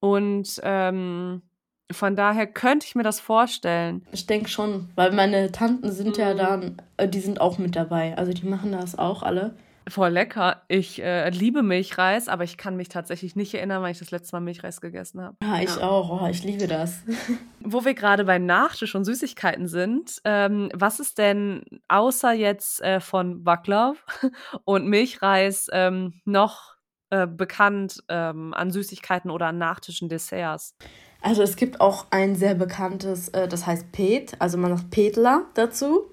Und 0.00 0.60
ähm, 0.62 1.42
von 1.90 2.16
daher 2.16 2.46
könnte 2.46 2.86
ich 2.86 2.94
mir 2.94 3.02
das 3.02 3.20
vorstellen. 3.20 4.06
Ich 4.12 4.26
denke 4.26 4.48
schon, 4.48 4.90
weil 4.94 5.12
meine 5.12 5.50
Tanten 5.52 5.90
sind 5.90 6.16
mhm. 6.16 6.22
ja 6.22 6.34
dann, 6.34 6.76
äh, 6.96 7.08
die 7.08 7.20
sind 7.20 7.40
auch 7.40 7.58
mit 7.58 7.74
dabei. 7.76 8.16
Also 8.16 8.32
die 8.32 8.46
machen 8.46 8.72
das 8.72 8.98
auch 8.98 9.22
alle. 9.22 9.56
Voll 9.88 10.10
lecker. 10.10 10.62
Ich 10.68 11.02
äh, 11.02 11.28
liebe 11.28 11.62
Milchreis, 11.62 12.28
aber 12.28 12.44
ich 12.44 12.56
kann 12.56 12.76
mich 12.76 12.88
tatsächlich 12.88 13.36
nicht 13.36 13.52
erinnern, 13.54 13.82
wann 13.82 13.90
ich 13.90 13.98
das 13.98 14.10
letzte 14.10 14.34
Mal 14.36 14.40
Milchreis 14.40 14.80
gegessen 14.80 15.20
habe. 15.20 15.36
Ja, 15.42 15.60
ich 15.60 15.76
ja. 15.76 15.82
auch. 15.82 16.22
Oh, 16.22 16.26
ich 16.26 16.42
liebe 16.42 16.66
das. 16.66 17.02
Wo 17.60 17.84
wir 17.84 17.94
gerade 17.94 18.24
bei 18.24 18.38
Nachtisch 18.38 18.94
und 18.94 19.04
Süßigkeiten 19.04 19.68
sind, 19.68 20.20
ähm, 20.24 20.70
was 20.72 21.00
ist 21.00 21.18
denn 21.18 21.64
außer 21.88 22.32
jetzt 22.32 22.80
äh, 22.82 23.00
von 23.00 23.44
Baklava 23.44 23.96
und 24.64 24.88
Milchreis 24.88 25.68
ähm, 25.72 26.20
noch 26.24 26.76
äh, 27.10 27.26
bekannt 27.26 28.02
ähm, 28.08 28.54
an 28.54 28.70
Süßigkeiten 28.70 29.30
oder 29.30 29.48
an 29.48 29.58
Nachtischen 29.58 30.08
Desserts? 30.08 30.76
Also 31.20 31.42
es 31.42 31.56
gibt 31.56 31.80
auch 31.80 32.06
ein 32.10 32.36
sehr 32.36 32.54
bekanntes, 32.54 33.28
äh, 33.28 33.48
das 33.48 33.66
heißt 33.66 33.92
Pet, 33.92 34.34
also 34.40 34.58
man 34.58 34.76
sagt 34.76 34.90
Petler 34.90 35.46
dazu. 35.54 36.10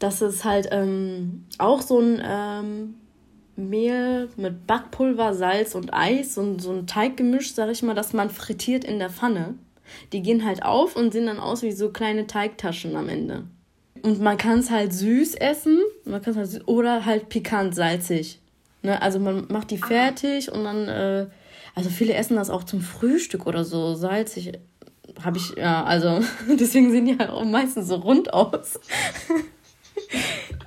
Das 0.00 0.22
ist 0.22 0.44
halt 0.44 0.68
ähm, 0.72 1.44
auch 1.58 1.82
so 1.82 2.00
ein 2.00 2.20
ähm, 2.24 2.94
Mehl 3.54 4.28
mit 4.36 4.66
Backpulver, 4.66 5.34
Salz 5.34 5.74
und 5.74 5.94
Eis 5.94 6.38
und 6.38 6.60
so 6.60 6.72
ein 6.72 6.86
Teiggemisch, 6.86 7.54
sag 7.54 7.70
ich 7.70 7.82
mal, 7.82 7.94
das 7.94 8.12
man 8.12 8.30
frittiert 8.30 8.84
in 8.84 8.98
der 8.98 9.10
Pfanne. 9.10 9.54
Die 10.12 10.22
gehen 10.22 10.44
halt 10.44 10.64
auf 10.64 10.96
und 10.96 11.12
sehen 11.12 11.26
dann 11.26 11.38
aus 11.38 11.62
wie 11.62 11.72
so 11.72 11.90
kleine 11.90 12.26
Teigtaschen 12.26 12.96
am 12.96 13.08
Ende. 13.08 13.44
Und 14.02 14.20
man 14.20 14.38
kann 14.38 14.60
es 14.60 14.70
halt 14.70 14.92
süß 14.92 15.34
essen, 15.34 15.78
man 16.04 16.22
kann 16.22 16.36
halt 16.36 16.66
oder 16.66 17.04
halt 17.04 17.28
pikant, 17.28 17.74
salzig. 17.74 18.40
Ne? 18.82 19.00
Also 19.02 19.18
man 19.18 19.46
macht 19.48 19.70
die 19.70 19.82
ah. 19.82 19.86
fertig 19.86 20.50
und 20.50 20.64
dann, 20.64 20.88
äh, 20.88 21.26
also 21.74 21.90
viele 21.90 22.14
essen 22.14 22.36
das 22.36 22.50
auch 22.50 22.64
zum 22.64 22.80
Frühstück 22.80 23.46
oder 23.46 23.64
so, 23.64 23.94
salzig. 23.94 24.52
Habe 25.22 25.36
ich, 25.36 25.54
ja, 25.56 25.84
also 25.84 26.20
deswegen 26.48 26.90
sehen 26.90 27.04
die 27.04 27.18
halt 27.18 27.30
auch 27.30 27.44
meistens 27.44 27.88
so 27.88 27.96
rund 27.96 28.32
aus. 28.32 28.80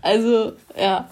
also, 0.02 0.54
ja. 0.78 1.10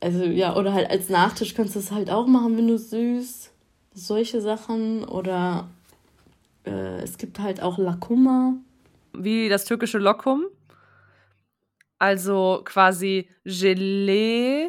Also, 0.00 0.24
ja, 0.24 0.54
oder 0.56 0.74
halt 0.74 0.90
als 0.90 1.08
Nachtisch 1.08 1.54
kannst 1.54 1.74
du 1.76 1.78
es 1.78 1.90
halt 1.90 2.10
auch 2.10 2.26
machen, 2.26 2.56
wenn 2.58 2.68
du 2.68 2.78
süß. 2.78 3.50
Solche 3.94 4.40
Sachen. 4.40 5.04
Oder 5.04 5.68
äh, 6.66 7.02
es 7.02 7.16
gibt 7.16 7.38
halt 7.38 7.62
auch 7.62 7.78
Lakuma. 7.78 8.54
Wie 9.14 9.48
das 9.48 9.64
türkische 9.64 9.98
Lokum. 9.98 10.44
Also 11.98 12.62
quasi 12.64 13.30
Gelee 13.44 14.68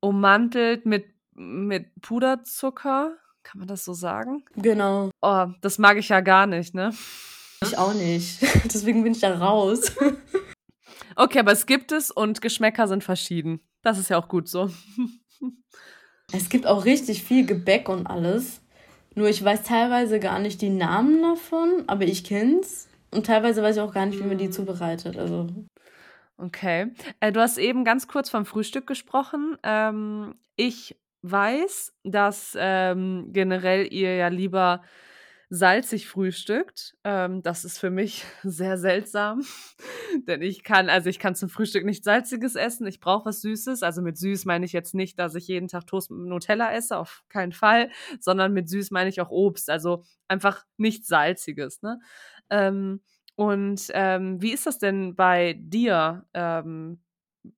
ummantelt 0.00 0.86
mit, 0.86 1.06
mit 1.34 2.00
Puderzucker. 2.00 3.16
Kann 3.42 3.58
man 3.58 3.68
das 3.68 3.84
so 3.84 3.92
sagen? 3.92 4.44
Genau. 4.56 5.10
Oh, 5.20 5.46
das 5.60 5.78
mag 5.78 5.98
ich 5.98 6.08
ja 6.08 6.20
gar 6.20 6.46
nicht, 6.46 6.74
ne? 6.74 6.94
Ich 7.62 7.76
auch 7.76 7.92
nicht. 7.92 8.40
Deswegen 8.64 9.02
bin 9.02 9.12
ich 9.12 9.20
da 9.20 9.36
raus. 9.36 9.92
Okay, 11.16 11.38
aber 11.40 11.52
es 11.52 11.66
gibt 11.66 11.92
es 11.92 12.10
und 12.10 12.40
Geschmäcker 12.40 12.88
sind 12.88 13.04
verschieden. 13.04 13.60
Das 13.82 13.98
ist 13.98 14.10
ja 14.10 14.18
auch 14.18 14.28
gut 14.28 14.48
so. 14.48 14.70
Es 16.32 16.48
gibt 16.48 16.66
auch 16.66 16.84
richtig 16.84 17.22
viel 17.22 17.46
Gebäck 17.46 17.88
und 17.88 18.06
alles. 18.06 18.60
Nur 19.14 19.28
ich 19.28 19.44
weiß 19.44 19.62
teilweise 19.62 20.18
gar 20.18 20.38
nicht 20.38 20.60
die 20.62 20.70
Namen 20.70 21.22
davon, 21.22 21.84
aber 21.86 22.04
ich 22.04 22.24
kenn's. 22.24 22.88
Und 23.10 23.26
teilweise 23.26 23.62
weiß 23.62 23.76
ich 23.76 23.82
auch 23.82 23.94
gar 23.94 24.06
nicht, 24.06 24.18
wie 24.18 24.26
man 24.26 24.38
die 24.38 24.50
zubereitet. 24.50 25.16
Also. 25.16 25.46
Okay. 26.36 26.92
Äh, 27.20 27.30
du 27.30 27.40
hast 27.40 27.58
eben 27.58 27.84
ganz 27.84 28.08
kurz 28.08 28.30
vom 28.30 28.46
Frühstück 28.46 28.86
gesprochen. 28.86 29.56
Ähm, 29.62 30.34
ich 30.56 30.96
weiß, 31.22 31.94
dass 32.02 32.56
ähm, 32.58 33.28
generell 33.32 33.92
ihr 33.92 34.16
ja 34.16 34.28
lieber 34.28 34.82
salzig 35.54 36.08
frühstückt. 36.08 36.96
Ähm, 37.04 37.42
das 37.42 37.64
ist 37.64 37.78
für 37.78 37.90
mich 37.90 38.24
sehr 38.42 38.76
seltsam, 38.76 39.42
denn 40.26 40.42
ich 40.42 40.64
kann, 40.64 40.88
also 40.88 41.08
ich 41.08 41.18
kann 41.18 41.34
zum 41.34 41.48
Frühstück 41.48 41.84
nicht 41.84 42.04
salziges 42.04 42.56
essen. 42.56 42.86
Ich 42.86 43.00
brauche 43.00 43.26
was 43.26 43.40
Süßes. 43.42 43.82
Also 43.82 44.02
mit 44.02 44.18
süß 44.18 44.44
meine 44.46 44.64
ich 44.64 44.72
jetzt 44.72 44.94
nicht, 44.94 45.18
dass 45.18 45.34
ich 45.34 45.46
jeden 45.48 45.68
Tag 45.68 45.86
Toast 45.86 46.10
mit 46.10 46.26
Nutella 46.28 46.72
esse, 46.72 46.98
auf 46.98 47.22
keinen 47.28 47.52
Fall, 47.52 47.90
sondern 48.20 48.52
mit 48.52 48.68
süß 48.68 48.90
meine 48.90 49.08
ich 49.10 49.20
auch 49.20 49.30
Obst. 49.30 49.70
Also 49.70 50.04
einfach 50.28 50.64
nichts 50.76 51.06
salziges. 51.08 51.82
Ne? 51.82 52.00
Ähm, 52.50 53.00
und 53.36 53.86
ähm, 53.94 54.40
wie 54.42 54.52
ist 54.52 54.66
das 54.66 54.78
denn 54.78 55.14
bei 55.16 55.54
dir? 55.58 56.26
Ähm, 56.34 57.00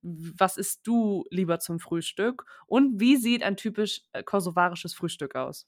was 0.02 0.56
isst 0.56 0.86
du 0.86 1.24
lieber 1.30 1.60
zum 1.60 1.78
Frühstück? 1.78 2.44
Und 2.66 3.00
wie 3.00 3.16
sieht 3.16 3.42
ein 3.42 3.56
typisch 3.56 4.02
äh, 4.12 4.22
kosovarisches 4.22 4.94
Frühstück 4.94 5.36
aus? 5.36 5.66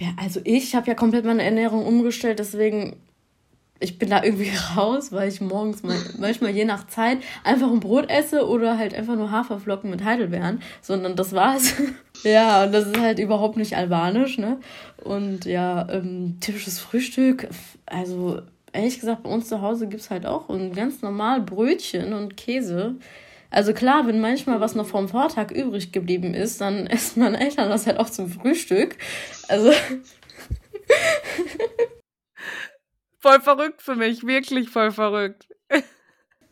Ja, 0.00 0.08
also 0.16 0.40
ich 0.44 0.74
habe 0.74 0.88
ja 0.88 0.94
komplett 0.94 1.24
meine 1.24 1.42
Ernährung 1.42 1.86
umgestellt, 1.86 2.38
deswegen 2.38 2.96
ich 3.80 3.98
bin 3.98 4.10
da 4.10 4.22
irgendwie 4.22 4.50
raus, 4.76 5.12
weil 5.12 5.28
ich 5.28 5.40
morgens 5.40 5.82
mal, 5.82 5.96
manchmal 6.18 6.50
je 6.50 6.64
nach 6.64 6.86
Zeit 6.86 7.18
einfach 7.44 7.70
ein 7.70 7.80
Brot 7.80 8.10
esse 8.10 8.48
oder 8.48 8.78
halt 8.78 8.94
einfach 8.94 9.16
nur 9.16 9.30
Haferflocken 9.30 9.90
mit 9.90 10.04
Heidelbeeren, 10.04 10.60
sondern 10.80 11.16
das 11.16 11.32
war's. 11.32 11.74
ja, 12.24 12.64
und 12.64 12.72
das 12.72 12.86
ist 12.86 12.98
halt 12.98 13.18
überhaupt 13.18 13.56
nicht 13.56 13.76
albanisch, 13.76 14.38
ne? 14.38 14.58
Und 15.02 15.44
ja, 15.44 15.88
ähm, 15.90 16.38
typisches 16.40 16.78
Frühstück, 16.78 17.48
also 17.86 18.40
ehrlich 18.72 18.98
gesagt, 18.98 19.22
bei 19.22 19.30
uns 19.30 19.48
zu 19.48 19.60
Hause 19.60 19.86
gibt's 19.86 20.10
halt 20.10 20.26
auch 20.26 20.48
ein 20.48 20.72
ganz 20.72 21.02
normal 21.02 21.40
Brötchen 21.40 22.12
und 22.12 22.36
Käse. 22.36 22.96
Also 23.54 23.72
klar, 23.72 24.04
wenn 24.08 24.20
manchmal 24.20 24.60
was 24.60 24.74
noch 24.74 24.86
vom 24.88 25.08
Vortag 25.08 25.52
übrig 25.52 25.92
geblieben 25.92 26.34
ist, 26.34 26.60
dann 26.60 26.86
essen 26.88 27.22
meine 27.22 27.38
Eltern 27.38 27.68
das 27.68 27.86
halt 27.86 27.98
auch 27.98 28.10
zum 28.10 28.28
Frühstück. 28.28 28.96
Also. 29.48 29.70
voll 33.20 33.40
verrückt 33.40 33.80
für 33.80 33.94
mich, 33.94 34.26
wirklich 34.26 34.68
voll 34.68 34.90
verrückt. 34.90 35.46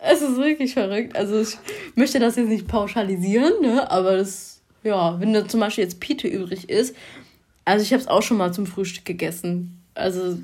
Es 0.05 0.21
ist 0.21 0.37
wirklich 0.37 0.75
verrückt. 0.75 1.15
Also 1.15 1.41
ich 1.41 1.57
möchte 1.95 2.19
das 2.19 2.35
jetzt 2.35 2.49
nicht 2.49 2.67
pauschalisieren, 2.67 3.63
ne? 3.63 3.89
Aber 3.89 4.17
das, 4.17 4.61
ja, 4.83 5.21
wenn 5.21 5.33
da 5.33 5.47
zum 5.47 5.61
Beispiel 5.61 5.85
jetzt 5.85 6.01
Pite 6.01 6.27
übrig 6.27 6.69
ist, 6.69 6.97
also 7.65 7.85
ich 7.85 7.93
habe 7.93 8.03
es 8.03 8.09
auch 8.09 8.21
schon 8.23 8.37
mal 8.37 8.53
zum 8.53 8.67
Frühstück 8.67 9.05
gegessen. 9.05 9.81
Also 9.95 10.39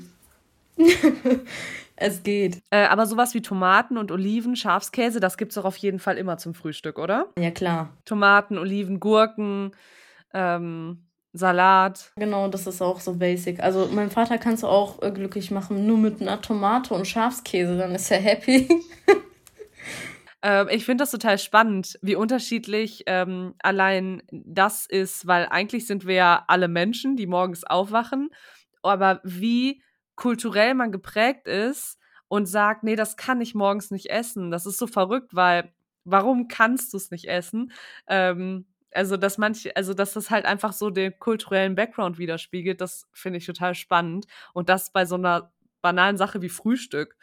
Es 2.01 2.23
geht. 2.23 2.61
Äh, 2.69 2.85
aber 2.85 3.05
sowas 3.05 3.33
wie 3.33 3.41
Tomaten 3.41 3.97
und 3.97 4.09
Oliven, 4.11 4.55
Schafskäse, 4.55 5.19
das 5.19 5.37
gibt 5.37 5.51
es 5.51 5.55
doch 5.55 5.65
auf 5.65 5.75
jeden 5.75 5.99
Fall 5.99 6.17
immer 6.17 6.37
zum 6.37 6.53
Frühstück, 6.53 6.97
oder? 6.97 7.27
Ja, 7.37 7.51
klar. 7.51 7.89
Tomaten, 8.05 8.57
Oliven, 8.57 9.01
Gurken, 9.01 9.71
ähm, 10.33 11.03
Salat. 11.33 12.13
Genau, 12.15 12.47
das 12.47 12.67
ist 12.67 12.81
auch 12.81 13.01
so 13.01 13.15
basic. 13.15 13.61
Also 13.61 13.89
mein 13.91 14.09
Vater 14.11 14.37
kannst 14.37 14.63
du 14.63 14.67
auch 14.67 15.01
äh, 15.01 15.11
glücklich 15.11 15.51
machen, 15.51 15.85
nur 15.85 15.97
mit 15.97 16.21
einer 16.21 16.41
Tomate 16.41 16.93
und 16.93 17.05
Schafskäse, 17.05 17.77
dann 17.77 17.93
ist 17.93 18.09
er 18.11 18.19
happy. 18.19 18.69
Ähm, 20.41 20.67
ich 20.71 20.85
finde 20.85 21.01
das 21.01 21.11
total 21.11 21.37
spannend, 21.37 21.99
wie 22.01 22.15
unterschiedlich 22.15 23.03
ähm, 23.07 23.55
allein 23.61 24.23
das 24.31 24.85
ist, 24.85 25.27
weil 25.27 25.47
eigentlich 25.47 25.85
sind 25.85 26.07
wir 26.07 26.15
ja 26.15 26.45
alle 26.47 26.69
Menschen, 26.69 27.17
die 27.17 27.27
morgens 27.27 27.65
aufwachen, 27.65 28.29
aber 28.81 29.19
wie 29.25 29.81
kulturell 30.19 30.73
man 30.73 30.91
geprägt 30.91 31.47
ist 31.47 31.97
und 32.27 32.45
sagt, 32.45 32.83
nee, 32.83 32.95
das 32.95 33.15
kann 33.17 33.41
ich 33.41 33.55
morgens 33.55 33.89
nicht 33.91 34.09
essen. 34.09 34.51
Das 34.51 34.65
ist 34.65 34.77
so 34.77 34.87
verrückt, 34.87 35.33
weil 35.35 35.71
warum 36.03 36.47
kannst 36.47 36.93
du 36.93 36.97
es 36.97 37.11
nicht 37.11 37.25
essen? 37.25 37.71
Ähm, 38.07 38.65
Also, 38.91 39.17
dass 39.17 39.37
manche, 39.37 39.75
also 39.75 39.93
dass 39.93 40.13
das 40.13 40.31
halt 40.31 40.45
einfach 40.45 40.73
so 40.73 40.89
den 40.89 41.17
kulturellen 41.19 41.75
Background 41.75 42.17
widerspiegelt, 42.17 42.81
das 42.81 43.07
finde 43.13 43.37
ich 43.37 43.45
total 43.45 43.75
spannend. 43.75 44.25
Und 44.53 44.67
das 44.69 44.91
bei 44.91 45.05
so 45.05 45.15
einer 45.15 45.51
banalen 45.81 46.17
Sache 46.17 46.41
wie 46.41 46.49
Frühstück. 46.49 47.15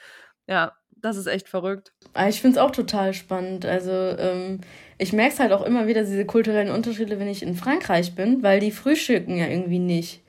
Ja, 0.47 0.73
das 0.91 1.17
ist 1.17 1.27
echt 1.27 1.49
verrückt. 1.49 1.93
Ah, 2.15 2.29
ich 2.29 2.41
finde 2.41 2.59
es 2.59 2.65
auch 2.65 2.71
total 2.71 3.13
spannend. 3.15 3.67
Also 3.67 3.91
ähm, 3.91 4.61
ich 4.99 5.13
merke 5.13 5.35
es 5.35 5.41
halt 5.41 5.53
auch 5.53 5.63
immer 5.67 5.87
wieder, 5.89 6.03
diese 6.05 6.25
kulturellen 6.25 6.71
Unterschiede, 6.71 7.19
wenn 7.19 7.29
ich 7.29 7.43
in 7.43 7.55
Frankreich 7.57 8.15
bin, 8.15 8.43
weil 8.45 8.61
die 8.61 8.71
frühstücken 8.71 9.37
ja 9.37 9.47
irgendwie 9.49 9.81
nicht. 9.81 10.23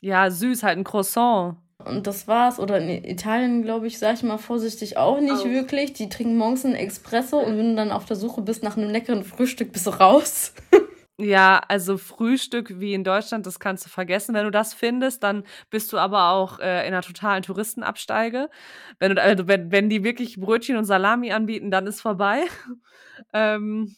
Ja, 0.00 0.30
süß, 0.30 0.62
halt 0.62 0.78
ein 0.78 0.84
Croissant. 0.84 1.56
Und 1.84 2.06
das 2.06 2.26
war's. 2.26 2.58
Oder 2.58 2.78
in 2.78 3.04
Italien, 3.04 3.62
glaube 3.62 3.86
ich, 3.86 3.98
sage 3.98 4.14
ich 4.14 4.22
mal 4.22 4.38
vorsichtig, 4.38 4.96
auch 4.96 5.20
nicht 5.20 5.44
oh. 5.44 5.50
wirklich. 5.50 5.92
Die 5.92 6.08
trinken 6.08 6.36
morgens 6.36 6.64
einen 6.64 6.74
Espresso 6.74 7.38
und 7.38 7.58
wenn 7.58 7.70
du 7.70 7.76
dann 7.76 7.92
auf 7.92 8.04
der 8.04 8.16
Suche 8.16 8.42
bist 8.42 8.62
nach 8.62 8.76
einem 8.76 8.90
leckeren 8.90 9.24
Frühstück, 9.24 9.72
bist 9.72 9.86
du 9.86 9.90
raus. 9.90 10.54
Ja, 11.16 11.62
also 11.68 11.96
Frühstück 11.96 12.80
wie 12.80 12.92
in 12.92 13.04
Deutschland, 13.04 13.46
das 13.46 13.60
kannst 13.60 13.86
du 13.86 13.88
vergessen. 13.88 14.34
Wenn 14.34 14.46
du 14.46 14.50
das 14.50 14.74
findest, 14.74 15.22
dann 15.22 15.44
bist 15.70 15.92
du 15.92 15.98
aber 15.98 16.30
auch 16.30 16.58
äh, 16.58 16.80
in 16.88 16.92
einer 16.92 17.02
totalen 17.02 17.44
Touristenabsteige. 17.44 18.50
Wenn, 18.98 19.14
du, 19.14 19.22
also 19.22 19.46
wenn, 19.46 19.70
wenn 19.70 19.88
die 19.88 20.02
wirklich 20.02 20.40
Brötchen 20.40 20.76
und 20.76 20.86
Salami 20.86 21.30
anbieten, 21.30 21.70
dann 21.70 21.86
ist 21.86 22.00
vorbei. 22.00 22.42
ähm, 23.32 23.94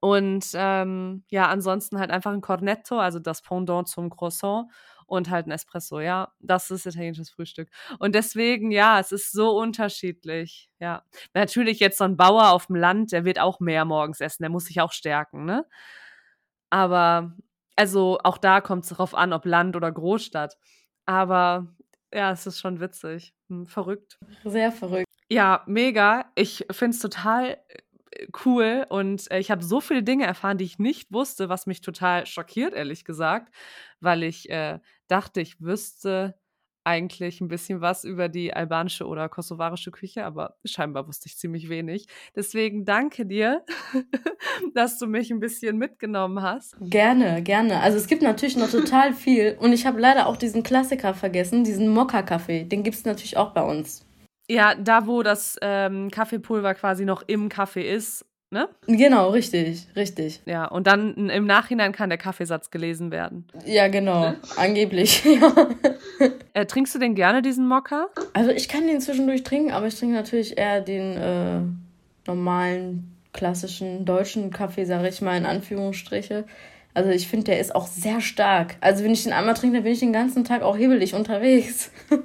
und 0.00 0.46
ähm, 0.54 1.24
ja, 1.28 1.46
ansonsten 1.46 2.00
halt 2.00 2.10
einfach 2.10 2.32
ein 2.32 2.40
Cornetto, 2.40 2.98
also 2.98 3.20
das 3.20 3.42
Pendant 3.42 3.86
zum 3.86 4.10
Croissant 4.10 4.68
und 5.06 5.30
halt 5.30 5.46
ein 5.46 5.50
Espresso. 5.52 6.00
Ja, 6.00 6.32
das 6.40 6.70
ist 6.70 6.86
italienisches 6.86 7.30
Frühstück. 7.30 7.68
Und 7.98 8.14
deswegen, 8.14 8.70
ja, 8.70 8.98
es 9.00 9.12
ist 9.12 9.32
so 9.32 9.58
unterschiedlich. 9.58 10.70
Ja, 10.80 11.04
natürlich 11.34 11.80
jetzt 11.80 11.98
so 11.98 12.04
ein 12.04 12.16
Bauer 12.16 12.50
auf 12.50 12.66
dem 12.66 12.76
Land, 12.76 13.12
der 13.12 13.24
wird 13.24 13.38
auch 13.38 13.60
mehr 13.60 13.84
morgens 13.84 14.20
essen, 14.20 14.42
der 14.42 14.50
muss 14.50 14.66
sich 14.66 14.80
auch 14.80 14.92
stärken, 14.92 15.44
ne? 15.44 15.66
Aber 16.70 17.34
also 17.76 18.18
auch 18.22 18.38
da 18.38 18.60
kommt 18.60 18.84
es 18.84 18.90
darauf 18.90 19.14
an, 19.14 19.32
ob 19.32 19.44
Land 19.46 19.76
oder 19.76 19.90
Großstadt. 19.90 20.56
Aber 21.06 21.74
ja, 22.12 22.32
es 22.32 22.46
ist 22.46 22.60
schon 22.60 22.80
witzig. 22.80 23.34
Hm, 23.48 23.66
verrückt. 23.66 24.18
Sehr 24.44 24.72
verrückt. 24.72 25.06
Ja, 25.28 25.62
mega. 25.66 26.30
Ich 26.34 26.66
finde 26.70 26.94
es 26.94 27.00
total 27.00 27.58
cool 28.44 28.86
und 28.88 29.30
äh, 29.30 29.38
ich 29.38 29.50
habe 29.50 29.64
so 29.64 29.80
viele 29.80 30.02
Dinge 30.02 30.26
erfahren, 30.26 30.58
die 30.58 30.64
ich 30.64 30.78
nicht 30.78 31.12
wusste, 31.12 31.48
was 31.48 31.66
mich 31.66 31.80
total 31.80 32.26
schockiert, 32.26 32.74
ehrlich 32.74 33.04
gesagt, 33.04 33.54
weil 34.00 34.22
ich 34.22 34.50
äh, 34.50 34.78
dachte, 35.08 35.40
ich 35.40 35.60
wüsste 35.60 36.34
eigentlich 36.84 37.40
ein 37.40 37.48
bisschen 37.48 37.80
was 37.80 38.04
über 38.04 38.28
die 38.28 38.52
albanische 38.52 39.06
oder 39.06 39.28
kosovarische 39.28 39.90
Küche, 39.90 40.24
aber 40.24 40.56
scheinbar 40.64 41.08
wusste 41.08 41.28
ich 41.28 41.38
ziemlich 41.38 41.68
wenig. 41.68 42.06
Deswegen 42.36 42.84
danke 42.84 43.26
dir, 43.26 43.64
dass 44.74 44.98
du 44.98 45.06
mich 45.06 45.30
ein 45.30 45.40
bisschen 45.40 45.78
mitgenommen 45.78 46.42
hast. 46.42 46.76
Gerne, 46.80 47.42
gerne. 47.42 47.80
Also 47.80 47.96
es 47.96 48.06
gibt 48.06 48.22
natürlich 48.22 48.56
noch 48.56 48.70
total 48.70 49.14
viel 49.14 49.56
und 49.58 49.72
ich 49.72 49.86
habe 49.86 49.98
leider 49.98 50.26
auch 50.26 50.36
diesen 50.36 50.62
Klassiker 50.62 51.14
vergessen, 51.14 51.64
diesen 51.64 51.88
Mokka-Kaffee. 51.88 52.64
Den 52.64 52.82
gibt 52.82 52.96
es 52.96 53.04
natürlich 53.04 53.38
auch 53.38 53.52
bei 53.54 53.62
uns. 53.62 54.03
Ja, 54.50 54.74
da 54.74 55.06
wo 55.06 55.22
das 55.22 55.56
ähm, 55.62 56.10
Kaffeepulver 56.10 56.74
quasi 56.74 57.04
noch 57.04 57.22
im 57.26 57.48
Kaffee 57.48 57.90
ist, 57.90 58.26
ne? 58.50 58.68
Genau, 58.86 59.30
richtig, 59.30 59.86
richtig. 59.96 60.42
Ja, 60.44 60.66
und 60.66 60.86
dann 60.86 61.30
im 61.30 61.46
Nachhinein 61.46 61.92
kann 61.92 62.10
der 62.10 62.18
Kaffeesatz 62.18 62.70
gelesen 62.70 63.10
werden. 63.10 63.46
Ja, 63.64 63.88
genau, 63.88 64.34
angeblich, 64.56 65.24
ja. 65.24 65.68
Äh, 66.52 66.66
trinkst 66.66 66.94
du 66.94 66.98
denn 66.98 67.14
gerne 67.14 67.40
diesen 67.40 67.66
Mokka? 67.66 68.08
Also 68.34 68.50
ich 68.50 68.68
kann 68.68 68.86
den 68.86 69.00
zwischendurch 69.00 69.44
trinken, 69.44 69.72
aber 69.72 69.86
ich 69.86 69.98
trinke 69.98 70.14
natürlich 70.14 70.58
eher 70.58 70.82
den 70.82 71.16
äh, 71.16 71.60
normalen, 72.26 73.10
klassischen 73.32 74.04
deutschen 74.04 74.50
Kaffee, 74.50 74.84
sage 74.84 75.08
ich 75.08 75.20
mal 75.20 75.36
in 75.36 75.46
Anführungsstriche. 75.46 76.44
Also 76.94 77.10
ich 77.10 77.26
finde, 77.26 77.46
der 77.46 77.58
ist 77.58 77.74
auch 77.74 77.88
sehr 77.88 78.20
stark. 78.20 78.76
Also 78.80 79.02
wenn 79.02 79.10
ich 79.10 79.24
den 79.24 79.32
einmal 79.32 79.54
trinke, 79.54 79.76
dann 79.76 79.82
bin 79.82 79.92
ich 79.92 79.98
den 79.98 80.12
ganzen 80.12 80.44
Tag 80.44 80.62
auch 80.62 80.78
hebelig 80.78 81.14
unterwegs. 81.14 81.90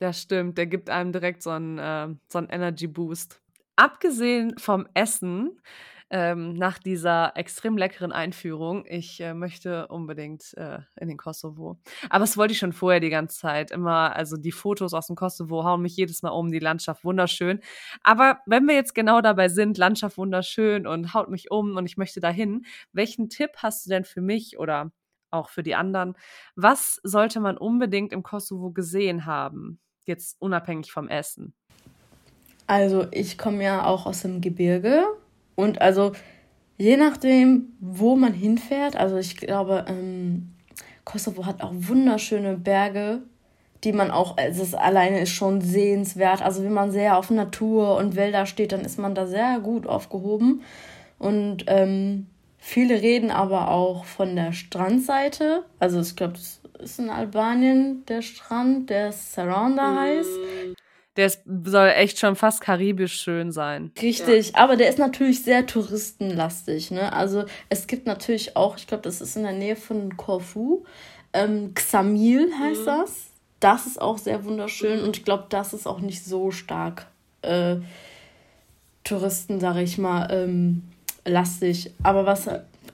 Das 0.00 0.22
stimmt, 0.22 0.56
der 0.56 0.66
gibt 0.66 0.88
einem 0.88 1.12
direkt 1.12 1.42
so 1.42 1.50
einen, 1.50 1.78
äh, 1.78 2.08
so 2.28 2.38
einen 2.38 2.48
Energy 2.48 2.86
Boost. 2.86 3.42
Abgesehen 3.76 4.56
vom 4.58 4.88
Essen 4.94 5.60
ähm, 6.08 6.54
nach 6.54 6.78
dieser 6.78 7.36
extrem 7.36 7.76
leckeren 7.76 8.10
Einführung. 8.10 8.84
Ich 8.86 9.20
äh, 9.20 9.34
möchte 9.34 9.88
unbedingt 9.88 10.54
äh, 10.56 10.78
in 10.98 11.08
den 11.08 11.18
Kosovo. 11.18 11.78
Aber 12.08 12.20
das 12.20 12.38
wollte 12.38 12.52
ich 12.52 12.58
schon 12.58 12.72
vorher 12.72 13.00
die 13.00 13.10
ganze 13.10 13.38
Zeit. 13.38 13.70
Immer, 13.70 14.16
also 14.16 14.38
die 14.38 14.52
Fotos 14.52 14.94
aus 14.94 15.06
dem 15.06 15.16
Kosovo 15.16 15.64
hauen 15.64 15.82
mich 15.82 15.96
jedes 15.96 16.22
Mal 16.22 16.30
um, 16.30 16.50
die 16.50 16.58
Landschaft 16.60 17.04
wunderschön. 17.04 17.60
Aber 18.02 18.40
wenn 18.46 18.66
wir 18.66 18.74
jetzt 18.74 18.94
genau 18.94 19.20
dabei 19.20 19.48
sind, 19.50 19.76
Landschaft 19.76 20.16
wunderschön 20.16 20.86
und 20.86 21.12
haut 21.12 21.28
mich 21.28 21.50
um 21.50 21.76
und 21.76 21.84
ich 21.84 21.98
möchte 21.98 22.20
dahin, 22.20 22.64
welchen 22.92 23.28
Tipp 23.28 23.50
hast 23.58 23.84
du 23.84 23.90
denn 23.90 24.04
für 24.06 24.22
mich 24.22 24.58
oder 24.58 24.92
auch 25.30 25.50
für 25.50 25.62
die 25.62 25.74
anderen? 25.74 26.14
Was 26.56 27.00
sollte 27.04 27.38
man 27.40 27.58
unbedingt 27.58 28.12
im 28.14 28.22
Kosovo 28.22 28.70
gesehen 28.72 29.26
haben? 29.26 29.78
Jetzt 30.10 30.36
unabhängig 30.40 30.90
vom 30.90 31.06
Essen. 31.08 31.54
Also 32.66 33.06
ich 33.12 33.38
komme 33.38 33.62
ja 33.62 33.86
auch 33.86 34.06
aus 34.06 34.22
dem 34.22 34.40
Gebirge 34.40 35.04
und 35.54 35.80
also 35.80 36.12
je 36.78 36.96
nachdem, 36.96 37.76
wo 37.78 38.16
man 38.16 38.32
hinfährt, 38.32 38.96
also 38.96 39.18
ich 39.18 39.36
glaube, 39.36 39.84
ähm, 39.86 40.52
Kosovo 41.04 41.46
hat 41.46 41.62
auch 41.62 41.72
wunderschöne 41.72 42.56
Berge, 42.56 43.22
die 43.84 43.92
man 43.92 44.10
auch, 44.10 44.36
also 44.36 44.62
es 44.62 44.74
alleine 44.74 45.20
ist 45.20 45.30
schon 45.30 45.60
sehenswert. 45.60 46.42
Also 46.42 46.64
wenn 46.64 46.72
man 46.72 46.90
sehr 46.90 47.16
auf 47.16 47.30
Natur 47.30 47.96
und 47.96 48.16
Wälder 48.16 48.46
steht, 48.46 48.72
dann 48.72 48.80
ist 48.80 48.98
man 48.98 49.14
da 49.14 49.26
sehr 49.26 49.60
gut 49.60 49.86
aufgehoben. 49.86 50.62
Und 51.18 51.64
ähm, 51.66 52.26
viele 52.58 53.00
reden 53.00 53.30
aber 53.30 53.70
auch 53.70 54.04
von 54.04 54.34
der 54.34 54.52
Strandseite. 54.52 55.64
Also 55.78 56.00
ich 56.00 56.16
glaube, 56.16 56.34
das 56.34 56.59
ist 56.82 56.98
in 56.98 57.10
Albanien 57.10 58.04
der 58.06 58.22
Strand, 58.22 58.90
der 58.90 59.12
Saranda 59.12 59.94
heißt. 59.94 60.30
Der 61.16 61.26
ist, 61.26 61.42
soll 61.64 61.88
echt 61.88 62.18
schon 62.18 62.36
fast 62.36 62.60
karibisch 62.60 63.20
schön 63.20 63.52
sein. 63.52 63.90
Richtig, 64.00 64.50
ja. 64.50 64.58
aber 64.58 64.76
der 64.76 64.88
ist 64.88 64.98
natürlich 64.98 65.42
sehr 65.42 65.66
touristenlastig. 65.66 66.90
Ne? 66.90 67.12
Also 67.12 67.44
es 67.68 67.86
gibt 67.86 68.06
natürlich 68.06 68.56
auch, 68.56 68.76
ich 68.76 68.86
glaube, 68.86 69.02
das 69.02 69.20
ist 69.20 69.36
in 69.36 69.42
der 69.42 69.52
Nähe 69.52 69.76
von 69.76 70.16
Korfu, 70.16 70.84
ähm, 71.32 71.74
Xamil 71.74 72.50
heißt 72.58 72.82
mhm. 72.82 72.86
das. 72.86 73.26
Das 73.60 73.86
ist 73.86 74.00
auch 74.00 74.18
sehr 74.18 74.44
wunderschön 74.44 75.00
mhm. 75.00 75.04
und 75.04 75.16
ich 75.18 75.24
glaube, 75.24 75.46
das 75.48 75.74
ist 75.74 75.86
auch 75.86 76.00
nicht 76.00 76.24
so 76.24 76.50
stark 76.50 77.06
äh, 77.42 77.76
Touristen, 79.04 79.60
sage 79.60 79.82
ich 79.82 79.98
mal, 79.98 80.28
ähm, 80.30 80.84
lastig. 81.24 81.92
Aber 82.02 82.26
was 82.26 82.48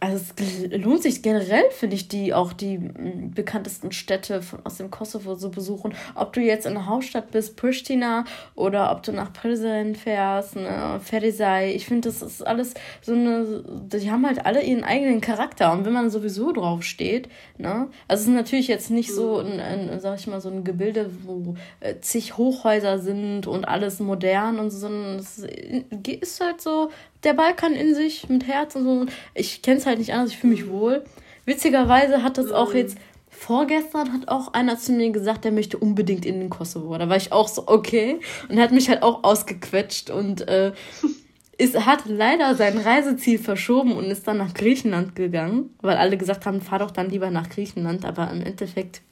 also 0.06 0.24
es 0.36 0.82
lohnt 0.82 1.02
sich 1.02 1.20
generell, 1.20 1.64
finde 1.70 1.96
ich, 1.96 2.06
die 2.06 2.32
auch 2.32 2.52
die 2.52 2.78
bekanntesten 2.78 3.90
Städte 3.90 4.40
von, 4.40 4.60
aus 4.64 4.76
dem 4.76 4.90
Kosovo 4.90 5.34
zu 5.34 5.50
besuchen. 5.50 5.94
Ob 6.14 6.32
du 6.32 6.40
jetzt 6.40 6.64
in 6.64 6.74
der 6.74 6.86
Hauptstadt 6.86 7.32
bist, 7.32 7.56
Pristina, 7.56 8.24
oder 8.54 8.92
ob 8.92 9.02
du 9.02 9.12
nach 9.12 9.32
Prizren 9.32 9.96
fährst, 9.96 10.54
ne, 10.54 11.00
Ferisai. 11.02 11.72
Ich 11.74 11.86
finde, 11.86 12.08
das 12.08 12.22
ist 12.22 12.46
alles 12.46 12.74
so 13.02 13.14
eine, 13.14 13.64
die 13.66 14.10
haben 14.10 14.24
halt 14.24 14.46
alle 14.46 14.62
ihren 14.62 14.84
eigenen 14.84 15.20
Charakter. 15.20 15.72
Und 15.72 15.84
wenn 15.84 15.92
man 15.92 16.08
sowieso 16.10 16.52
drauf 16.52 16.84
steht, 16.84 17.28
ne, 17.58 17.88
also 18.06 18.22
es 18.22 18.28
ist 18.28 18.34
natürlich 18.34 18.68
jetzt 18.68 18.90
nicht 18.90 19.12
so 19.12 19.38
ein, 19.38 19.58
ein 19.58 20.00
sag 20.00 20.20
ich 20.20 20.28
mal, 20.28 20.40
so 20.40 20.50
ein 20.50 20.62
Gebilde, 20.62 21.10
wo 21.24 21.56
äh, 21.80 21.96
zig 22.00 22.36
Hochhäuser 22.36 23.00
sind 23.00 23.48
und 23.48 23.66
alles 23.66 23.98
modern 23.98 24.60
und 24.60 24.70
so, 24.70 24.78
sondern 24.78 25.16
es 25.16 25.38
ist 25.38 26.40
halt 26.40 26.60
so 26.60 26.90
der 27.26 27.34
Balkan 27.34 27.74
in 27.74 27.94
sich 27.94 28.28
mit 28.28 28.46
Herz 28.46 28.74
und 28.76 28.84
so. 28.84 29.06
Ich 29.34 29.60
kenne 29.60 29.78
es 29.78 29.86
halt 29.86 29.98
nicht 29.98 30.14
anders, 30.14 30.30
ich 30.30 30.38
fühle 30.38 30.54
mich 30.54 30.68
wohl. 30.68 31.04
Witzigerweise 31.44 32.22
hat 32.22 32.38
das 32.38 32.50
auch 32.52 32.72
jetzt 32.72 32.96
vorgestern 33.36 34.12
hat 34.12 34.28
auch 34.28 34.54
einer 34.54 34.78
zu 34.78 34.92
mir 34.92 35.10
gesagt, 35.10 35.44
der 35.44 35.52
möchte 35.52 35.76
unbedingt 35.76 36.24
in 36.24 36.40
den 36.40 36.50
Kosovo. 36.50 36.96
Da 36.96 37.08
war 37.08 37.16
ich 37.16 37.32
auch 37.32 37.48
so, 37.48 37.64
okay. 37.66 38.20
Und 38.48 38.58
hat 38.58 38.72
mich 38.72 38.88
halt 38.88 39.02
auch 39.02 39.24
ausgequetscht 39.24 40.10
und 40.10 40.48
äh, 40.48 40.72
ist, 41.58 41.86
hat 41.86 42.04
leider 42.06 42.54
sein 42.54 42.78
Reiseziel 42.78 43.38
verschoben 43.38 43.92
und 43.92 44.06
ist 44.06 44.26
dann 44.26 44.38
nach 44.38 44.54
Griechenland 44.54 45.14
gegangen, 45.14 45.74
weil 45.82 45.96
alle 45.96 46.16
gesagt 46.16 46.46
haben, 46.46 46.60
fahr 46.60 46.78
doch 46.78 46.90
dann 46.90 47.10
lieber 47.10 47.30
nach 47.30 47.48
Griechenland. 47.48 48.04
Aber 48.04 48.30
im 48.30 48.42
Endeffekt 48.42 49.02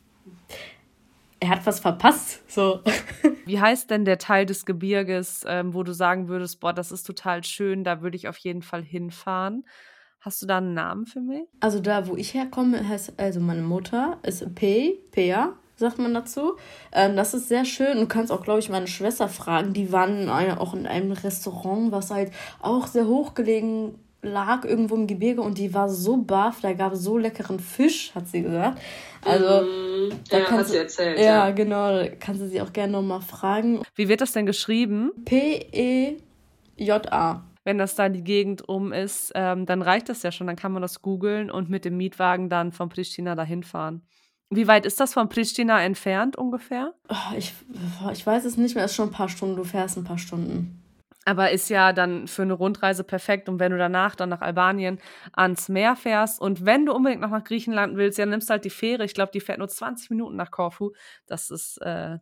er 1.44 1.50
hat 1.50 1.66
was 1.66 1.80
verpasst. 1.80 2.42
So. 2.50 2.80
Wie 3.44 3.60
heißt 3.60 3.90
denn 3.90 4.04
der 4.04 4.18
Teil 4.18 4.46
des 4.46 4.64
Gebirges, 4.64 5.44
ähm, 5.46 5.74
wo 5.74 5.82
du 5.82 5.92
sagen 5.92 6.28
würdest, 6.28 6.60
boah, 6.60 6.72
das 6.72 6.90
ist 6.90 7.04
total 7.04 7.44
schön, 7.44 7.84
da 7.84 8.00
würde 8.00 8.16
ich 8.16 8.28
auf 8.28 8.38
jeden 8.38 8.62
Fall 8.62 8.82
hinfahren? 8.82 9.64
Hast 10.20 10.40
du 10.40 10.46
da 10.46 10.58
einen 10.58 10.72
Namen 10.72 11.04
für 11.04 11.20
mich? 11.20 11.42
Also 11.60 11.80
da, 11.80 12.08
wo 12.08 12.16
ich 12.16 12.32
herkomme, 12.32 12.88
heißt 12.88 13.18
also 13.18 13.40
meine 13.40 13.60
Mutter 13.60 14.18
ist 14.22 14.54
P, 14.54 15.00
Pea, 15.10 15.52
sagt 15.76 15.98
man 15.98 16.14
dazu. 16.14 16.54
Ähm, 16.92 17.14
das 17.14 17.34
ist 17.34 17.48
sehr 17.48 17.66
schön. 17.66 17.98
Du 17.98 18.06
kannst 18.06 18.32
auch, 18.32 18.42
glaube 18.42 18.60
ich, 18.60 18.70
meine 18.70 18.86
Schwester 18.86 19.28
fragen. 19.28 19.74
Die 19.74 19.92
waren 19.92 20.30
auch 20.30 20.72
in 20.72 20.86
einem 20.86 21.12
Restaurant, 21.12 21.92
was 21.92 22.10
halt 22.10 22.32
auch 22.62 22.86
sehr 22.86 23.06
hochgelegen 23.06 23.98
lag 24.24 24.64
irgendwo 24.64 24.94
im 24.96 25.06
Gebirge 25.06 25.40
und 25.42 25.58
die 25.58 25.72
war 25.74 25.88
so 25.88 26.16
baff, 26.16 26.60
da 26.60 26.72
gab 26.72 26.92
es 26.92 27.00
so 27.00 27.16
leckeren 27.18 27.60
Fisch, 27.60 28.14
hat 28.14 28.26
sie 28.28 28.42
gesagt. 28.42 28.80
Also, 29.24 29.64
mm, 29.66 30.10
da 30.30 30.38
ja, 30.38 30.44
kannst 30.44 30.64
hat 30.64 30.68
sie 30.68 30.76
erzählt. 30.78 31.18
Ja, 31.18 31.24
ja, 31.24 31.50
genau, 31.50 31.90
da 31.90 32.08
kannst 32.08 32.42
du 32.42 32.48
sie 32.48 32.60
auch 32.60 32.72
gerne 32.72 32.92
nochmal 32.92 33.20
fragen. 33.20 33.82
Wie 33.94 34.08
wird 34.08 34.20
das 34.20 34.32
denn 34.32 34.46
geschrieben? 34.46 35.12
P-E-J-A. 35.24 36.14
wenn 37.64 37.78
das 37.78 37.94
da 37.94 38.08
die 38.10 38.24
Gegend 38.24 38.68
um 38.68 38.92
ist, 38.92 39.32
ähm, 39.34 39.64
dann 39.64 39.80
reicht 39.80 40.08
das 40.08 40.22
ja 40.22 40.30
schon. 40.32 40.46
Dann 40.46 40.56
kann 40.56 40.72
man 40.72 40.82
das 40.82 41.00
googeln 41.00 41.50
und 41.50 41.70
mit 41.70 41.84
dem 41.86 41.96
Mietwagen 41.96 42.50
dann 42.50 42.72
von 42.72 42.90
Pristina 42.90 43.34
dahin 43.34 43.62
fahren. 43.62 44.02
Wie 44.50 44.68
weit 44.68 44.84
ist 44.86 45.00
das 45.00 45.14
von 45.14 45.28
Pristina 45.28 45.82
entfernt 45.82 46.36
ungefähr? 46.36 46.92
Oh, 47.08 47.34
ich, 47.36 47.54
ich 48.12 48.26
weiß 48.26 48.44
es 48.44 48.56
nicht 48.56 48.74
mehr, 48.74 48.84
es 48.84 48.92
ist 48.92 48.96
schon 48.96 49.08
ein 49.08 49.12
paar 49.12 49.28
Stunden, 49.28 49.56
du 49.56 49.64
fährst 49.64 49.96
ein 49.96 50.04
paar 50.04 50.18
Stunden. 50.18 50.83
Aber 51.24 51.50
ist 51.50 51.70
ja 51.70 51.92
dann 51.92 52.26
für 52.26 52.42
eine 52.42 52.52
Rundreise 52.52 53.04
perfekt. 53.04 53.48
Und 53.48 53.58
wenn 53.58 53.72
du 53.72 53.78
danach 53.78 54.14
dann 54.14 54.28
nach 54.28 54.42
Albanien 54.42 54.98
ans 55.32 55.68
Meer 55.68 55.96
fährst 55.96 56.40
und 56.40 56.64
wenn 56.64 56.86
du 56.86 56.92
unbedingt 56.92 57.22
noch 57.22 57.30
nach 57.30 57.44
Griechenland 57.44 57.96
willst, 57.96 58.18
ja, 58.18 58.26
nimmst 58.26 58.50
halt 58.50 58.64
die 58.64 58.70
Fähre. 58.70 59.04
Ich 59.04 59.14
glaube, 59.14 59.32
die 59.32 59.40
fährt 59.40 59.58
nur 59.58 59.68
20 59.68 60.10
Minuten 60.10 60.36
nach 60.36 60.50
Korfu. 60.50 60.92
Das 61.26 61.50
ist 61.50 61.78
äh, 61.78 62.18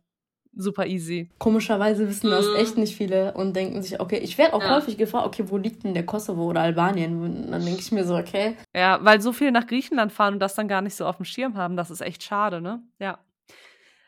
super 0.55 0.85
easy. 0.85 1.29
Komischerweise 1.39 2.07
wissen 2.07 2.29
das 2.29 2.47
mhm. 2.47 2.55
echt 2.55 2.77
nicht 2.77 2.95
viele 2.95 3.33
und 3.33 3.55
denken 3.55 3.81
sich, 3.81 3.99
okay, 3.99 4.17
ich 4.17 4.37
werde 4.37 4.53
auch 4.53 4.61
ja. 4.61 4.75
häufig 4.75 4.97
gefragt, 4.97 5.25
okay, 5.25 5.45
wo 5.47 5.57
liegt 5.57 5.83
denn 5.83 5.93
der 5.93 6.05
Kosovo 6.05 6.45
oder 6.49 6.61
Albanien? 6.61 7.21
Und 7.21 7.51
dann 7.51 7.65
denke 7.65 7.79
ich 7.81 7.91
mir 7.91 8.05
so, 8.05 8.15
okay. 8.15 8.55
Ja, 8.75 8.99
weil 9.01 9.21
so 9.21 9.31
viele 9.33 9.51
nach 9.51 9.67
Griechenland 9.67 10.11
fahren 10.11 10.35
und 10.35 10.39
das 10.39 10.55
dann 10.55 10.67
gar 10.67 10.81
nicht 10.81 10.95
so 10.95 11.05
auf 11.05 11.17
dem 11.17 11.25
Schirm 11.25 11.57
haben, 11.57 11.75
das 11.75 11.91
ist 11.91 12.01
echt 12.01 12.23
schade, 12.23 12.61
ne? 12.61 12.81
Ja. 12.99 13.19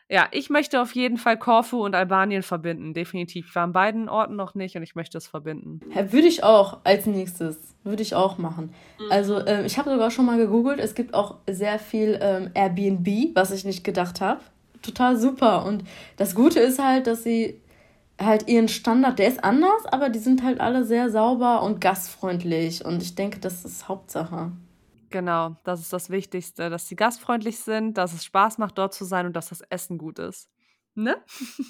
Ja, 0.08 0.28
ich 0.30 0.50
möchte 0.50 0.80
auf 0.80 0.94
jeden 0.94 1.16
Fall 1.16 1.36
Korfu 1.36 1.84
und 1.84 1.94
Albanien 1.94 2.42
verbinden, 2.42 2.94
definitiv. 2.94 3.48
Ich 3.48 3.54
war 3.54 3.64
an 3.64 3.72
beiden 3.72 4.08
Orten 4.08 4.36
noch 4.36 4.54
nicht 4.54 4.76
und 4.76 4.82
ich 4.82 4.94
möchte 4.94 5.18
es 5.18 5.26
verbinden. 5.26 5.80
Ja, 5.94 6.12
würde 6.12 6.28
ich 6.28 6.44
auch 6.44 6.78
als 6.84 7.06
nächstes. 7.06 7.58
Würde 7.82 8.02
ich 8.02 8.14
auch 8.14 8.38
machen. 8.38 8.72
Mhm. 8.98 9.12
Also, 9.12 9.44
ähm, 9.46 9.64
ich 9.64 9.78
habe 9.78 9.90
sogar 9.90 10.10
schon 10.10 10.26
mal 10.26 10.38
gegoogelt. 10.38 10.78
Es 10.78 10.94
gibt 10.94 11.14
auch 11.14 11.36
sehr 11.48 11.78
viel 11.78 12.18
ähm, 12.20 12.50
Airbnb, 12.54 13.34
was 13.34 13.50
ich 13.50 13.64
nicht 13.64 13.84
gedacht 13.84 14.20
habe 14.20 14.40
total 14.86 15.16
super. 15.16 15.64
Und 15.64 15.84
das 16.16 16.34
Gute 16.34 16.60
ist 16.60 16.78
halt, 16.78 17.06
dass 17.06 17.22
sie 17.22 17.60
halt 18.18 18.48
ihren 18.48 18.68
Standard, 18.68 19.18
der 19.18 19.28
ist 19.28 19.44
anders, 19.44 19.84
aber 19.86 20.08
die 20.08 20.18
sind 20.18 20.42
halt 20.42 20.60
alle 20.60 20.84
sehr 20.84 21.10
sauber 21.10 21.62
und 21.62 21.80
gastfreundlich. 21.80 22.84
Und 22.84 23.02
ich 23.02 23.14
denke, 23.14 23.40
das 23.40 23.64
ist 23.64 23.88
Hauptsache. 23.88 24.52
Genau, 25.16 25.56
das 25.64 25.80
ist 25.80 25.94
das 25.94 26.10
Wichtigste, 26.10 26.68
dass 26.68 26.88
sie 26.88 26.94
gastfreundlich 26.94 27.58
sind, 27.58 27.96
dass 27.96 28.12
es 28.12 28.22
Spaß 28.22 28.58
macht, 28.58 28.76
dort 28.76 28.92
zu 28.92 29.06
sein 29.06 29.24
und 29.24 29.34
dass 29.34 29.48
das 29.48 29.62
Essen 29.62 29.96
gut 29.96 30.18
ist. 30.18 30.50
Ne? 30.94 31.16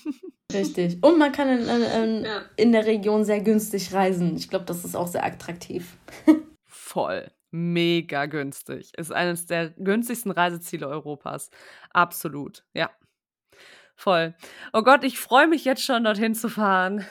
Richtig. 0.52 1.00
Und 1.00 1.16
man 1.16 1.30
kann 1.30 1.48
in, 1.48 1.68
in, 1.68 2.24
ja. 2.24 2.42
in 2.56 2.72
der 2.72 2.86
Region 2.86 3.24
sehr 3.24 3.40
günstig 3.40 3.94
reisen. 3.94 4.34
Ich 4.34 4.50
glaube, 4.50 4.64
das 4.64 4.84
ist 4.84 4.96
auch 4.96 5.06
sehr 5.06 5.24
attraktiv. 5.24 5.96
Voll 6.64 7.30
mega 7.52 8.26
günstig. 8.26 8.92
Ist 8.98 9.12
eines 9.12 9.46
der 9.46 9.70
günstigsten 9.70 10.32
Reiseziele 10.32 10.88
Europas. 10.88 11.50
Absolut, 11.90 12.64
ja. 12.74 12.90
Voll. 13.94 14.34
Oh 14.72 14.82
Gott, 14.82 15.04
ich 15.04 15.20
freue 15.20 15.46
mich 15.46 15.64
jetzt 15.64 15.84
schon, 15.84 16.02
dorthin 16.02 16.34
zu 16.34 16.48
fahren. 16.48 17.06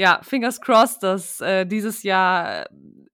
Ja, 0.00 0.18
fingers 0.22 0.62
crossed, 0.62 1.02
dass 1.02 1.42
äh, 1.42 1.66
dieses 1.66 2.02
Jahr 2.02 2.66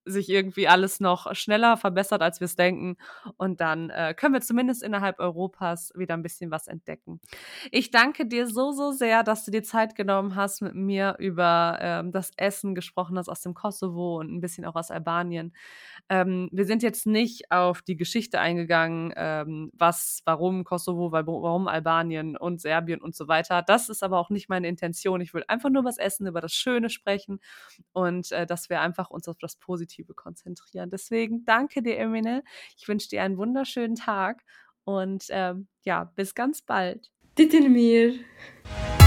sich 0.06 0.28
irgendwie 0.28 0.68
alles 0.68 1.00
noch 1.00 1.34
schneller 1.34 1.76
verbessert, 1.76 2.22
als 2.22 2.40
wir 2.40 2.44
es 2.44 2.54
denken. 2.54 2.96
Und 3.36 3.60
dann 3.60 3.90
äh, 3.90 4.14
können 4.14 4.34
wir 4.34 4.40
zumindest 4.40 4.82
innerhalb 4.82 5.18
Europas 5.18 5.92
wieder 5.96 6.14
ein 6.14 6.22
bisschen 6.22 6.50
was 6.50 6.68
entdecken. 6.68 7.20
Ich 7.72 7.90
danke 7.90 8.26
dir 8.26 8.46
so, 8.46 8.70
so 8.70 8.92
sehr, 8.92 9.24
dass 9.24 9.44
du 9.44 9.50
dir 9.50 9.64
Zeit 9.64 9.96
genommen 9.96 10.36
hast, 10.36 10.62
mit 10.62 10.74
mir 10.74 11.16
über 11.18 11.78
ähm, 11.80 12.12
das 12.12 12.30
Essen 12.36 12.74
gesprochen 12.74 13.18
hast 13.18 13.28
aus 13.28 13.42
dem 13.42 13.54
Kosovo 13.54 14.20
und 14.20 14.32
ein 14.32 14.40
bisschen 14.40 14.64
auch 14.64 14.76
aus 14.76 14.92
Albanien. 14.92 15.52
Ähm, 16.08 16.48
wir 16.52 16.66
sind 16.66 16.84
jetzt 16.84 17.06
nicht 17.06 17.50
auf 17.50 17.82
die 17.82 17.96
Geschichte 17.96 18.38
eingegangen, 18.38 19.12
ähm, 19.16 19.72
was, 19.74 20.20
warum 20.24 20.62
Kosovo, 20.62 21.10
warum 21.10 21.66
Albanien 21.66 22.36
und 22.36 22.60
Serbien 22.60 23.00
und 23.00 23.16
so 23.16 23.26
weiter. 23.26 23.62
Das 23.62 23.88
ist 23.88 24.04
aber 24.04 24.20
auch 24.20 24.30
nicht 24.30 24.48
meine 24.48 24.68
Intention. 24.68 25.20
Ich 25.20 25.34
will 25.34 25.42
einfach 25.48 25.70
nur 25.70 25.84
was 25.84 25.98
Essen, 25.98 26.28
über 26.28 26.40
das 26.40 26.52
Schöne 26.52 26.75
sprechen 26.88 27.40
und 27.92 28.32
äh, 28.32 28.46
dass 28.46 28.70
wir 28.70 28.80
einfach 28.80 29.10
uns 29.10 29.28
auf 29.28 29.38
das 29.38 29.56
Positive 29.56 30.14
konzentrieren. 30.14 30.90
Deswegen 30.90 31.44
danke 31.44 31.82
dir, 31.82 31.98
Emine. 31.98 32.42
Ich 32.76 32.88
wünsche 32.88 33.08
dir 33.08 33.22
einen 33.22 33.38
wunderschönen 33.38 33.96
Tag 33.96 34.42
und 34.84 35.26
ähm, 35.30 35.68
ja, 35.82 36.04
bis 36.04 36.34
ganz 36.34 36.62
bald. 36.62 37.10
Ditilmir. 37.38 38.12
mir. 38.12 39.05